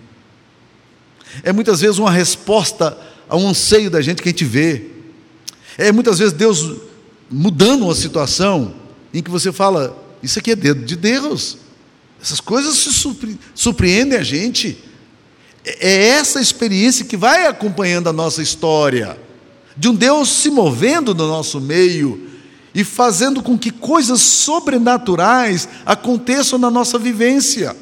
é 1.44 1.52
muitas 1.52 1.80
vezes 1.80 1.98
uma 1.98 2.12
resposta 2.12 2.98
a 3.28 3.36
um 3.36 3.50
anseio 3.50 3.90
da 3.90 4.02
gente 4.02 4.22
que 4.22 4.30
a 4.30 4.32
gente 4.32 4.46
vê, 4.46 4.92
é 5.78 5.92
muitas 5.92 6.20
vezes 6.20 6.34
Deus 6.34 6.78
mudando 7.30 7.84
uma 7.84 7.96
situação 7.96 8.76
em 9.14 9.22
que 9.22 9.30
você 9.30 9.52
fala: 9.52 9.98
Isso 10.24 10.40
aqui 10.40 10.52
é 10.52 10.56
dedo 10.56 10.86
de 10.86 10.96
Deus, 10.96 11.58
essas 12.26 12.40
coisas 12.40 12.76
se 12.78 12.92
surpre 12.92 13.40
surpreendem 13.54 14.18
a 14.18 14.24
gente. 14.24 14.84
É 15.64 16.08
essa 16.08 16.42
experiência 16.42 17.06
que 17.06 17.16
vai 17.16 17.46
acompanhando 17.46 18.10
a 18.10 18.14
nossa 18.14 18.42
história, 18.42 19.16
de 19.78 19.88
um 19.90 19.94
Deus 19.94 20.30
se 20.30 20.50
movendo 20.50 21.14
no 21.14 21.28
nosso 21.28 21.62
meio 21.62 22.28
e 22.74 22.84
fazendo 22.84 23.44
com 23.44 23.56
que 23.56 23.70
coisas 23.70 24.22
sobrenaturais 24.22 25.70
aconteçam 25.86 26.58
na 26.58 26.72
nossa 26.72 26.98
vivência. 26.98 27.76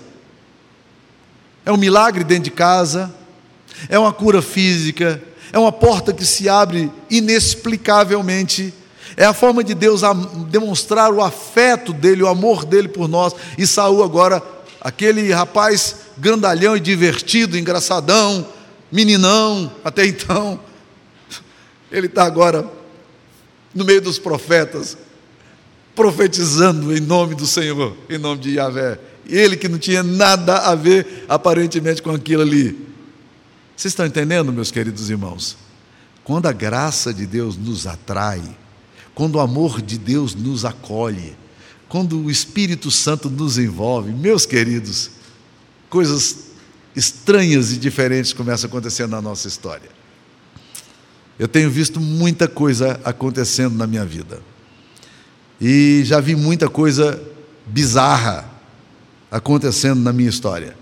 É 1.66 1.72
um 1.72 1.78
milagre 1.78 2.26
dentro 2.26 2.44
de 2.44 2.52
casa, 2.52 3.16
é 3.88 3.98
uma 3.98 4.12
cura 4.12 4.42
física, 4.42 5.24
é 5.54 5.58
uma 5.58 5.72
porta 5.72 6.12
que 6.12 6.26
se 6.26 6.50
abre 6.50 6.92
inexplicavelmente. 7.10 8.74
É 9.16 9.26
a 9.26 9.34
forma 9.34 9.64
de 9.64 9.74
Deus 9.74 10.02
demonstrar 10.50 11.12
o 11.12 11.22
afeto 11.22 11.94
dele, 11.94 12.24
o 12.24 12.28
amor 12.28 12.66
dele 12.66 12.88
por 12.88 13.08
nós. 13.08 13.34
E 13.58 13.68
Saul 13.68 14.04
agora, 14.04 14.42
aquele 14.82 15.32
rapaz 15.32 15.98
grandalhão 16.18 16.76
e 16.76 16.80
divertido, 16.80 17.58
engraçadão, 17.58 18.46
meninão, 18.92 19.72
até 19.84 20.06
então. 20.06 20.60
Ele 21.92 22.08
está 22.08 22.24
agora 22.24 22.70
no 23.74 23.84
meio 23.84 24.02
dos 24.02 24.20
profetas, 24.20 24.98
profetizando 25.96 26.96
em 26.96 27.00
nome 27.00 27.36
do 27.36 27.46
Senhor, 27.46 27.96
em 28.10 28.18
nome 28.18 28.42
de 28.42 28.56
Yahvé. 28.56 29.00
Ele 29.26 29.56
que 29.56 29.70
não 29.70 29.80
tinha 29.80 30.04
nada 30.04 30.58
a 30.58 30.76
ver 30.76 31.26
aparentemente 31.30 32.02
com 32.02 32.12
aquilo 32.12 32.42
ali. 32.42 32.72
Vocês 33.76 33.92
estão 33.92 34.06
entendendo, 34.06 34.52
meus 34.52 34.70
queridos 34.70 35.10
irmãos? 35.10 35.58
Quando 36.24 36.48
a 36.48 36.52
graça 36.52 37.14
de 37.14 37.26
Deus 37.26 37.58
nos 37.58 37.88
atrai, 37.88 38.42
quando 39.16 39.36
o 39.36 39.40
amor 39.40 39.82
de 39.82 39.98
Deus 39.98 40.34
nos 40.34 40.66
acolhe, 40.66 41.36
quando 41.88 42.20
o 42.20 42.32
Espírito 42.32 42.90
Santo 42.90 43.30
nos 43.30 43.58
envolve, 43.58 44.12
meus 44.12 44.46
queridos, 44.46 45.12
coisas 45.90 46.52
estranhas 46.96 47.72
e 47.72 47.78
diferentes 47.78 48.34
começam 48.34 48.68
a 48.68 48.70
acontecer 48.70 49.08
na 49.08 49.22
nossa 49.22 49.48
história. 49.48 49.90
Eu 51.38 51.48
tenho 51.48 51.70
visto 51.70 52.00
muita 52.00 52.48
coisa 52.48 53.00
acontecendo 53.04 53.76
na 53.76 53.88
minha 53.88 54.06
vida. 54.06 54.42
E 55.60 56.02
já 56.04 56.20
vi 56.20 56.36
muita 56.36 56.70
coisa 56.70 57.22
bizarra 57.66 58.50
acontecendo 59.32 60.00
na 60.02 60.14
minha 60.14 60.30
história. 60.30 60.76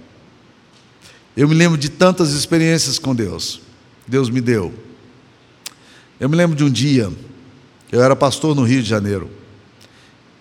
Eu 1.35 1.47
me 1.47 1.55
lembro 1.55 1.77
de 1.77 1.89
tantas 1.89 2.31
experiências 2.31 2.99
com 2.99 3.15
Deus. 3.15 3.61
Deus 4.07 4.29
me 4.29 4.41
deu. 4.41 4.73
Eu 6.19 6.27
me 6.27 6.35
lembro 6.35 6.55
de 6.55 6.63
um 6.63 6.69
dia, 6.69 7.11
eu 7.91 8.01
era 8.01 8.15
pastor 8.15 8.55
no 8.55 8.63
Rio 8.63 8.81
de 8.81 8.87
Janeiro. 8.87 9.29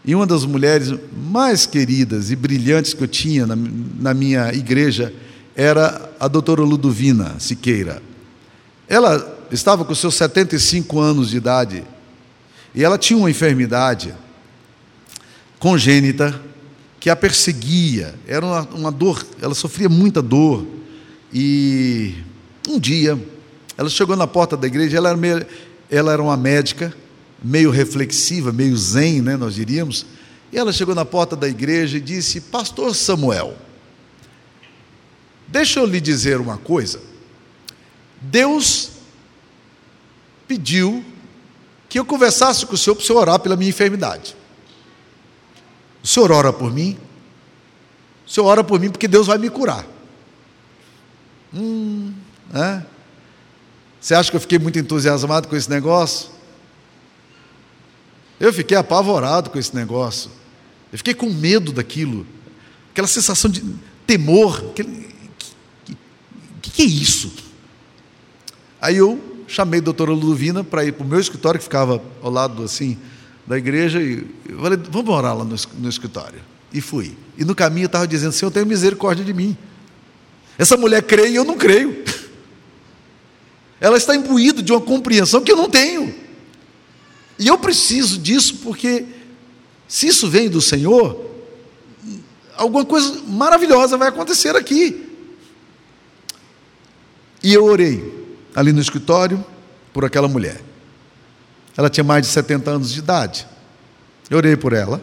E 0.04 0.14
uma 0.14 0.26
das 0.26 0.44
mulheres 0.44 0.94
mais 1.12 1.66
queridas 1.66 2.30
e 2.30 2.36
brilhantes 2.36 2.94
que 2.94 3.02
eu 3.02 3.08
tinha 3.08 3.46
na, 3.46 3.56
na 3.56 4.14
minha 4.14 4.52
igreja 4.54 5.12
era 5.54 6.10
a 6.18 6.26
doutora 6.28 6.62
Ludovina 6.62 7.36
Siqueira. 7.38 8.02
Ela 8.88 9.38
estava 9.50 9.84
com 9.84 9.94
seus 9.94 10.14
75 10.14 10.98
anos 11.00 11.30
de 11.30 11.36
idade 11.36 11.84
e 12.74 12.84
ela 12.84 12.96
tinha 12.96 13.18
uma 13.18 13.30
enfermidade 13.30 14.14
congênita 15.58 16.40
que 16.98 17.08
a 17.08 17.16
perseguia, 17.16 18.14
era 18.26 18.44
uma, 18.44 18.60
uma 18.74 18.92
dor, 18.92 19.24
ela 19.40 19.54
sofria 19.54 19.88
muita 19.88 20.20
dor. 20.20 20.66
E 21.32 22.14
um 22.68 22.78
dia, 22.78 23.18
ela 23.76 23.88
chegou 23.88 24.14
na 24.14 24.26
porta 24.26 24.56
da 24.56 24.66
igreja, 24.66 24.98
ela 24.98 25.08
era, 25.08 25.18
meio, 25.18 25.46
ela 25.90 26.12
era 26.12 26.22
uma 26.22 26.36
médica, 26.36 26.94
meio 27.42 27.70
reflexiva, 27.70 28.52
meio 28.52 28.76
zen, 28.76 29.22
né, 29.22 29.36
nós 29.36 29.54
diríamos. 29.54 30.06
E 30.52 30.58
ela 30.58 30.72
chegou 30.72 30.94
na 30.94 31.04
porta 31.04 31.36
da 31.36 31.48
igreja 31.48 31.98
e 31.98 32.00
disse: 32.00 32.40
Pastor 32.40 32.94
Samuel, 32.94 33.56
deixa 35.46 35.80
eu 35.80 35.86
lhe 35.86 36.00
dizer 36.00 36.40
uma 36.40 36.58
coisa. 36.58 37.00
Deus 38.20 38.90
pediu 40.46 41.04
que 41.88 41.98
eu 41.98 42.04
conversasse 42.04 42.66
com 42.66 42.74
o 42.74 42.78
senhor 42.78 42.94
para 42.94 43.02
o 43.02 43.06
senhor 43.06 43.20
orar 43.20 43.38
pela 43.38 43.56
minha 43.56 43.70
enfermidade. 43.70 44.36
O 46.02 46.06
senhor 46.06 46.30
ora 46.30 46.52
por 46.52 46.72
mim? 46.72 46.98
O 48.26 48.30
senhor 48.30 48.46
ora 48.46 48.62
por 48.62 48.78
mim 48.78 48.90
porque 48.90 49.08
Deus 49.08 49.26
vai 49.26 49.38
me 49.38 49.48
curar. 49.48 49.86
Hum, 51.52 52.12
é? 52.54 52.82
Você 54.00 54.14
acha 54.14 54.30
que 54.30 54.36
eu 54.36 54.40
fiquei 54.40 54.58
muito 54.58 54.78
entusiasmado 54.78 55.48
com 55.48 55.56
esse 55.56 55.68
negócio? 55.68 56.30
Eu 58.40 58.54
fiquei 58.54 58.76
apavorado 58.76 59.50
com 59.50 59.58
esse 59.58 59.76
negócio. 59.76 60.30
Eu 60.90 60.96
fiquei 60.96 61.12
com 61.12 61.28
medo 61.28 61.72
daquilo. 61.72 62.26
Aquela 62.90 63.06
sensação 63.06 63.50
de 63.50 63.62
temor. 64.06 64.64
O 64.64 64.72
que, 64.72 64.82
que, 66.62 66.70
que, 66.70 66.82
é 66.82 66.86
isso? 66.86 67.30
Aí 68.80 68.96
eu 68.96 69.20
chamei 69.46 69.80
a 69.80 69.82
doutora 69.82 70.10
Ludovina 70.12 70.64
para 70.64 70.84
ir 70.84 70.92
para 70.92 71.04
o 71.04 71.08
meu 71.08 71.20
escritório, 71.20 71.58
que 71.58 71.64
ficava 71.64 72.02
ao 72.22 72.30
lado 72.30 72.64
assim 72.64 72.96
da 73.46 73.58
igreja, 73.58 74.00
e 74.00 74.26
falei, 74.60 74.78
vamos 74.90 75.08
morar 75.08 75.34
lá 75.34 75.44
no, 75.44 75.56
no 75.78 75.88
escritório. 75.88 76.40
E 76.72 76.80
fui. 76.80 77.16
E 77.36 77.44
no 77.44 77.54
caminho 77.54 77.84
eu 77.84 77.88
estava 77.88 78.06
dizendo, 78.06 78.32
Senhor, 78.32 78.50
tenha 78.50 78.64
misericórdia 78.64 79.24
de 79.24 79.34
mim. 79.34 79.56
Essa 80.56 80.76
mulher 80.76 81.02
crê 81.02 81.28
e 81.28 81.34
eu 81.34 81.44
não 81.44 81.58
creio. 81.58 82.04
Ela 83.80 83.96
está 83.96 84.14
imbuída 84.14 84.62
de 84.62 84.72
uma 84.72 84.80
compreensão 84.80 85.42
que 85.42 85.52
eu 85.52 85.56
não 85.56 85.68
tenho. 85.68 86.29
E 87.40 87.46
eu 87.46 87.56
preciso 87.56 88.18
disso 88.18 88.56
porque, 88.56 89.06
se 89.88 90.06
isso 90.06 90.28
vem 90.28 90.50
do 90.50 90.60
Senhor, 90.60 91.24
alguma 92.54 92.84
coisa 92.84 93.22
maravilhosa 93.26 93.96
vai 93.96 94.08
acontecer 94.08 94.54
aqui. 94.54 95.08
E 97.42 97.54
eu 97.54 97.64
orei 97.64 98.28
ali 98.54 98.74
no 98.74 98.80
escritório 98.80 99.42
por 99.90 100.04
aquela 100.04 100.28
mulher. 100.28 100.60
Ela 101.74 101.88
tinha 101.88 102.04
mais 102.04 102.26
de 102.26 102.28
70 102.28 102.70
anos 102.70 102.92
de 102.92 102.98
idade. 102.98 103.46
Eu 104.28 104.36
orei 104.36 104.54
por 104.54 104.74
ela 104.74 105.00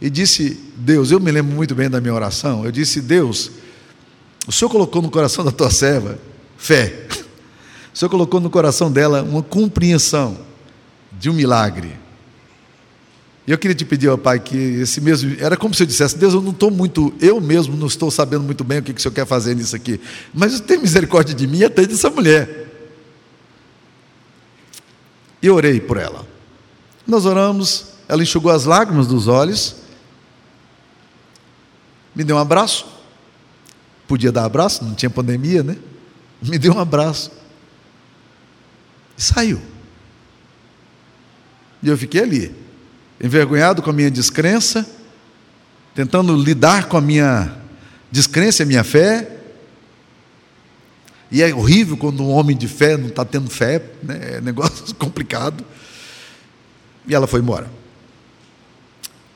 e 0.00 0.08
disse: 0.08 0.50
Deus, 0.76 1.10
eu 1.10 1.18
me 1.18 1.32
lembro 1.32 1.56
muito 1.56 1.74
bem 1.74 1.90
da 1.90 2.00
minha 2.00 2.14
oração. 2.14 2.64
Eu 2.64 2.70
disse: 2.70 3.00
Deus, 3.00 3.50
o 4.46 4.52
Senhor 4.52 4.70
colocou 4.70 5.02
no 5.02 5.10
coração 5.10 5.44
da 5.44 5.50
tua 5.50 5.70
serva 5.70 6.18
fé. 6.56 7.08
O 7.92 7.96
Senhor 7.96 8.10
colocou 8.10 8.40
no 8.40 8.50
coração 8.50 8.90
dela 8.90 9.22
uma 9.22 9.40
compreensão 9.40 10.36
de 11.18 11.30
um 11.30 11.32
milagre. 11.32 12.04
E 13.46 13.50
eu 13.50 13.58
queria 13.58 13.74
te 13.74 13.84
pedir, 13.84 14.08
ó 14.08 14.16
Pai, 14.16 14.40
que 14.40 14.56
esse 14.56 15.00
mesmo. 15.00 15.36
Era 15.38 15.56
como 15.56 15.74
se 15.74 15.82
eu 15.82 15.86
dissesse: 15.86 16.16
Deus, 16.16 16.32
eu 16.32 16.40
não 16.40 16.52
estou 16.52 16.70
muito. 16.70 17.12
Eu 17.20 17.40
mesmo 17.40 17.76
não 17.76 17.86
estou 17.86 18.10
sabendo 18.10 18.42
muito 18.42 18.64
bem 18.64 18.78
o 18.78 18.82
que, 18.82 18.92
que 18.92 18.98
o 18.98 19.02
Senhor 19.02 19.14
quer 19.14 19.26
fazer 19.26 19.54
nisso 19.54 19.76
aqui. 19.76 20.00
Mas 20.32 20.60
tem 20.60 20.78
misericórdia 20.78 21.34
de 21.34 21.46
mim 21.46 21.58
e 21.58 21.64
até 21.64 21.86
dessa 21.86 22.08
mulher. 22.08 22.62
E 25.42 25.50
orei 25.50 25.78
por 25.78 25.98
ela. 25.98 26.26
Nós 27.06 27.26
oramos, 27.26 27.88
ela 28.08 28.22
enxugou 28.22 28.50
as 28.50 28.64
lágrimas 28.64 29.06
dos 29.06 29.28
olhos, 29.28 29.76
me 32.14 32.24
deu 32.24 32.36
um 32.36 32.38
abraço. 32.38 32.86
Podia 34.08 34.32
dar 34.32 34.44
abraço, 34.44 34.84
não 34.84 34.94
tinha 34.94 35.10
pandemia, 35.10 35.62
né? 35.62 35.76
Me 36.40 36.58
deu 36.58 36.74
um 36.74 36.78
abraço. 36.78 37.30
E 39.18 39.22
saiu. 39.22 39.60
E 41.84 41.88
eu 41.88 41.98
fiquei 41.98 42.22
ali 42.22 42.54
envergonhado 43.22 43.82
com 43.82 43.90
a 43.90 43.92
minha 43.92 44.10
descrença, 44.10 44.88
tentando 45.94 46.34
lidar 46.34 46.88
com 46.88 46.96
a 46.96 47.00
minha 47.00 47.54
descrença 48.10 48.62
e 48.62 48.64
a 48.64 48.66
minha 48.66 48.82
fé. 48.82 49.30
E 51.30 51.42
é 51.42 51.54
horrível 51.54 51.94
quando 51.98 52.22
um 52.22 52.30
homem 52.30 52.56
de 52.56 52.66
fé 52.66 52.96
não 52.96 53.08
está 53.08 53.22
tendo 53.22 53.50
fé, 53.50 53.84
né? 54.02 54.36
é 54.36 54.40
negócio 54.40 54.92
complicado. 54.96 55.62
E 57.06 57.14
ela 57.14 57.26
foi 57.26 57.40
embora. 57.40 57.70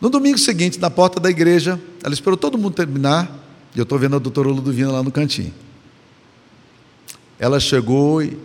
No 0.01 0.09
domingo 0.09 0.39
seguinte, 0.39 0.81
na 0.81 0.89
porta 0.89 1.21
da 1.21 1.29
igreja, 1.29 1.79
ela 2.03 2.15
esperou 2.15 2.37
todo 2.37 2.57
mundo 2.57 2.73
terminar, 2.73 3.31
e 3.75 3.79
eu 3.79 3.83
estou 3.83 3.99
vendo 3.99 4.17
a 4.17 4.19
doutora 4.19 4.49
Ludovina 4.49 4.91
lá 4.91 5.03
no 5.03 5.13
cantinho. 5.13 5.53
Ela 7.39 7.61
chegou 7.61 8.23
e 8.23 8.39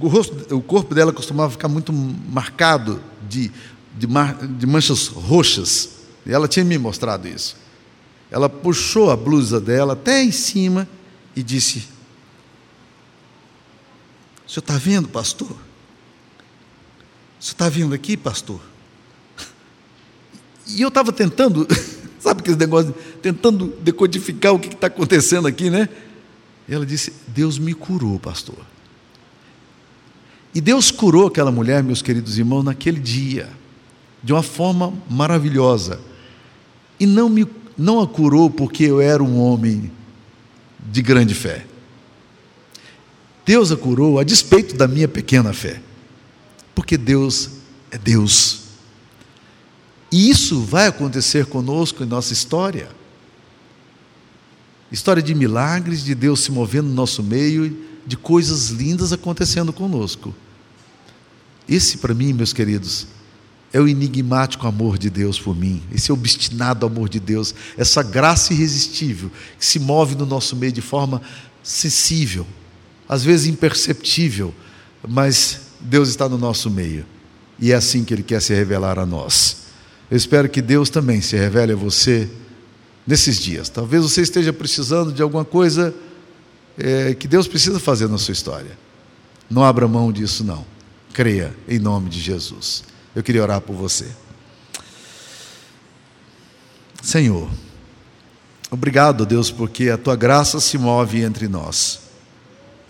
o, 0.00 0.08
rosto, 0.08 0.54
o 0.54 0.60
corpo 0.60 0.92
dela 0.92 1.12
costumava 1.12 1.52
ficar 1.52 1.68
muito 1.68 1.92
marcado 1.92 3.00
de 3.28 3.50
de, 3.96 4.06
mar, 4.06 4.34
de 4.34 4.66
manchas 4.66 5.06
roxas. 5.06 5.90
Ela 6.26 6.48
tinha 6.48 6.64
me 6.64 6.76
mostrado 6.78 7.28
isso. 7.28 7.56
Ela 8.30 8.48
puxou 8.48 9.10
a 9.10 9.16
blusa 9.16 9.60
dela 9.60 9.92
até 9.92 10.22
em 10.22 10.32
cima 10.32 10.88
e 11.36 11.42
disse: 11.42 11.84
O 14.46 14.50
senhor 14.50 14.62
está 14.62 14.76
vendo, 14.76 15.08
pastor? 15.08 15.50
O 15.50 15.54
senhor 17.42 17.52
está 17.52 17.68
vindo 17.68 17.94
aqui, 17.94 18.16
pastor? 18.16 18.60
E 20.66 20.80
eu 20.80 20.88
estava 20.88 21.12
tentando, 21.12 21.68
sabe 22.18 22.40
aquele 22.40 22.56
negócio, 22.56 22.92
tentando 23.20 23.66
decodificar 23.82 24.54
o 24.54 24.58
que 24.58 24.68
está 24.68 24.86
acontecendo 24.86 25.46
aqui, 25.46 25.68
né? 25.68 25.88
E 26.66 26.74
ela 26.74 26.86
disse: 26.86 27.12
Deus 27.28 27.58
me 27.58 27.74
curou, 27.74 28.18
pastor. 28.18 28.56
E 30.54 30.60
Deus 30.60 30.90
curou 30.90 31.26
aquela 31.26 31.50
mulher, 31.50 31.82
meus 31.82 32.00
queridos 32.00 32.38
irmãos, 32.38 32.62
naquele 32.62 33.00
dia 33.00 33.48
de 34.24 34.32
uma 34.32 34.42
forma 34.42 34.94
maravilhosa. 35.10 36.00
E 36.98 37.04
não, 37.04 37.28
me, 37.28 37.46
não 37.76 38.00
a 38.00 38.06
curou 38.06 38.48
porque 38.48 38.84
eu 38.84 39.00
era 39.00 39.22
um 39.22 39.38
homem 39.38 39.92
de 40.90 41.02
grande 41.02 41.34
fé. 41.34 41.66
Deus 43.44 43.70
a 43.70 43.76
curou 43.76 44.18
a 44.18 44.24
despeito 44.24 44.74
da 44.74 44.88
minha 44.88 45.06
pequena 45.06 45.52
fé. 45.52 45.82
Porque 46.74 46.96
Deus 46.96 47.50
é 47.90 47.98
Deus. 47.98 48.60
E 50.10 50.30
isso 50.30 50.60
vai 50.60 50.86
acontecer 50.86 51.44
conosco 51.46 52.02
em 52.02 52.06
nossa 52.06 52.32
história. 52.32 52.88
História 54.90 55.22
de 55.22 55.34
milagres, 55.34 56.02
de 56.02 56.14
Deus 56.14 56.40
se 56.40 56.50
movendo 56.50 56.88
no 56.88 56.94
nosso 56.94 57.22
meio, 57.22 57.76
de 58.06 58.16
coisas 58.16 58.68
lindas 58.68 59.12
acontecendo 59.12 59.72
conosco. 59.72 60.34
Esse, 61.68 61.98
para 61.98 62.14
mim, 62.14 62.32
meus 62.32 62.52
queridos, 62.52 63.06
é 63.72 63.80
o 63.80 63.88
enigmático 63.88 64.66
amor 64.66 64.96
de 64.98 65.10
Deus 65.10 65.38
por 65.38 65.56
mim, 65.56 65.82
esse 65.92 66.12
obstinado 66.12 66.86
amor 66.86 67.08
de 67.08 67.18
Deus, 67.18 67.54
essa 67.76 68.02
graça 68.02 68.52
irresistível 68.52 69.30
que 69.58 69.66
se 69.66 69.80
move 69.80 70.14
no 70.14 70.24
nosso 70.24 70.54
meio 70.54 70.72
de 70.72 70.80
forma 70.80 71.20
sensível, 71.62 72.46
às 73.08 73.24
vezes 73.24 73.46
imperceptível, 73.46 74.54
mas 75.06 75.62
Deus 75.80 76.08
está 76.08 76.28
no 76.28 76.38
nosso 76.38 76.70
meio 76.70 77.04
e 77.58 77.72
é 77.72 77.74
assim 77.74 78.04
que 78.04 78.14
Ele 78.14 78.22
quer 78.22 78.40
se 78.40 78.54
revelar 78.54 78.98
a 78.98 79.06
nós. 79.06 79.64
Eu 80.10 80.16
espero 80.16 80.48
que 80.48 80.60
Deus 80.60 80.90
também 80.90 81.20
se 81.20 81.36
revele 81.36 81.72
a 81.72 81.76
você 81.76 82.28
nesses 83.06 83.38
dias. 83.38 83.68
Talvez 83.68 84.02
você 84.02 84.22
esteja 84.22 84.52
precisando 84.52 85.12
de 85.12 85.22
alguma 85.22 85.44
coisa 85.44 85.94
é, 86.78 87.14
que 87.14 87.26
Deus 87.26 87.48
precisa 87.48 87.80
fazer 87.80 88.08
na 88.08 88.18
sua 88.18 88.32
história. 88.32 88.78
Não 89.50 89.64
abra 89.64 89.88
mão 89.88 90.12
disso, 90.12 90.44
não. 90.44 90.64
Creia 91.14 91.56
em 91.68 91.78
nome 91.78 92.10
de 92.10 92.20
Jesus. 92.20 92.82
Eu 93.14 93.22
queria 93.22 93.40
orar 93.40 93.60
por 93.60 93.76
você. 93.76 94.08
Senhor, 97.00 97.48
obrigado, 98.68 99.24
Deus, 99.24 99.48
porque 99.48 99.90
a 99.90 99.96
tua 99.96 100.16
graça 100.16 100.58
se 100.58 100.76
move 100.76 101.22
entre 101.22 101.46
nós, 101.46 102.00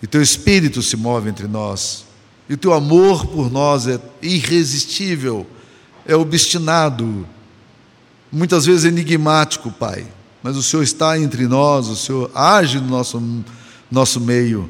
e 0.01 0.07
teu 0.07 0.23
espírito 0.23 0.81
se 0.81 0.97
move 0.97 1.29
entre 1.29 1.47
nós, 1.47 2.05
e 2.49 2.55
o 2.55 2.57
teu 2.57 2.73
amor 2.73 3.27
por 3.27 3.51
nós 3.51 3.85
é 3.87 3.99
irresistível, 4.23 5.45
é 6.03 6.15
obstinado, 6.15 7.27
muitas 8.31 8.65
vezes 8.65 8.85
enigmático, 8.85 9.71
Pai, 9.71 10.07
mas 10.41 10.57
o 10.57 10.63
Senhor 10.63 10.81
está 10.81 11.19
entre 11.19 11.45
nós, 11.47 11.87
o 11.89 11.95
Senhor 11.95 12.31
age 12.33 12.79
no 12.79 12.87
nosso, 12.87 13.21
nosso 13.91 14.19
meio. 14.19 14.67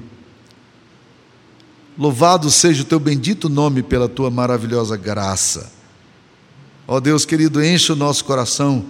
Louvado 1.98 2.52
seja 2.52 2.82
o 2.82 2.86
teu 2.86 3.00
bendito 3.00 3.48
nome 3.48 3.82
pela 3.82 4.10
tua 4.10 4.30
maravilhosa 4.30 4.98
graça. 4.98 5.72
Ó 6.86 7.00
Deus 7.00 7.26
querido, 7.26 7.64
enche 7.64 7.92
o 7.92 7.96
nosso 7.96 8.26
coração 8.26 8.86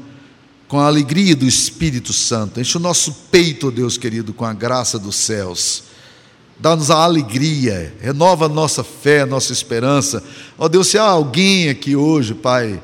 com 0.68 0.80
a 0.80 0.88
alegria 0.88 1.36
do 1.36 1.46
Espírito 1.46 2.12
Santo, 2.12 2.60
enche 2.60 2.78
o 2.78 2.80
nosso 2.80 3.14
peito, 3.32 3.68
ó 3.68 3.72
Deus 3.72 3.98
querido, 3.98 4.34
com 4.34 4.44
a 4.44 4.54
graça 4.54 4.98
dos 4.98 5.16
céus. 5.16 5.84
Dá-nos 6.60 6.90
a 6.90 6.96
alegria, 6.96 7.94
renova 8.02 8.46
a 8.46 8.50
nossa 8.50 8.84
fé, 8.84 9.22
a 9.22 9.26
nossa 9.26 9.54
esperança. 9.54 10.24
Ó 10.58 10.68
Deus, 10.68 10.88
se 10.88 10.98
há 10.98 11.04
alguém 11.04 11.70
aqui 11.70 11.96
hoje, 11.96 12.34
Pai, 12.34 12.82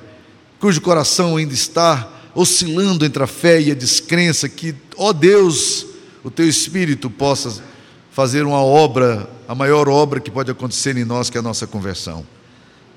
cujo 0.59 0.81
coração 0.81 1.37
ainda 1.37 1.53
está 1.53 2.07
oscilando 2.35 3.03
entre 3.03 3.23
a 3.23 3.27
fé 3.27 3.59
e 3.59 3.71
a 3.71 3.75
descrença, 3.75 4.47
que, 4.47 4.75
ó 4.95 5.11
Deus, 5.11 5.85
o 6.23 6.29
teu 6.29 6.47
Espírito 6.47 7.09
possa 7.09 7.63
fazer 8.11 8.45
uma 8.45 8.61
obra, 8.61 9.27
a 9.51 9.55
maior 9.55 9.89
obra 9.89 10.21
que 10.21 10.31
pode 10.31 10.49
acontecer 10.49 10.95
em 10.95 11.03
nós, 11.03 11.29
que 11.29 11.35
é 11.35 11.41
a 11.41 11.43
nossa 11.43 11.67
conversão. 11.67 12.25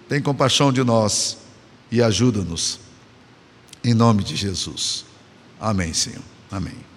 Tem 0.09 0.23
compaixão 0.23 0.73
de 0.73 0.85
nós 0.85 1.37
e 1.91 2.01
ajuda-nos. 2.01 2.79
Em 3.83 3.93
nome 3.93 4.23
de 4.23 4.37
Jesus. 4.37 5.05
Amém, 5.61 5.93
Senhor. 5.93 6.23
Amém. 6.53 6.94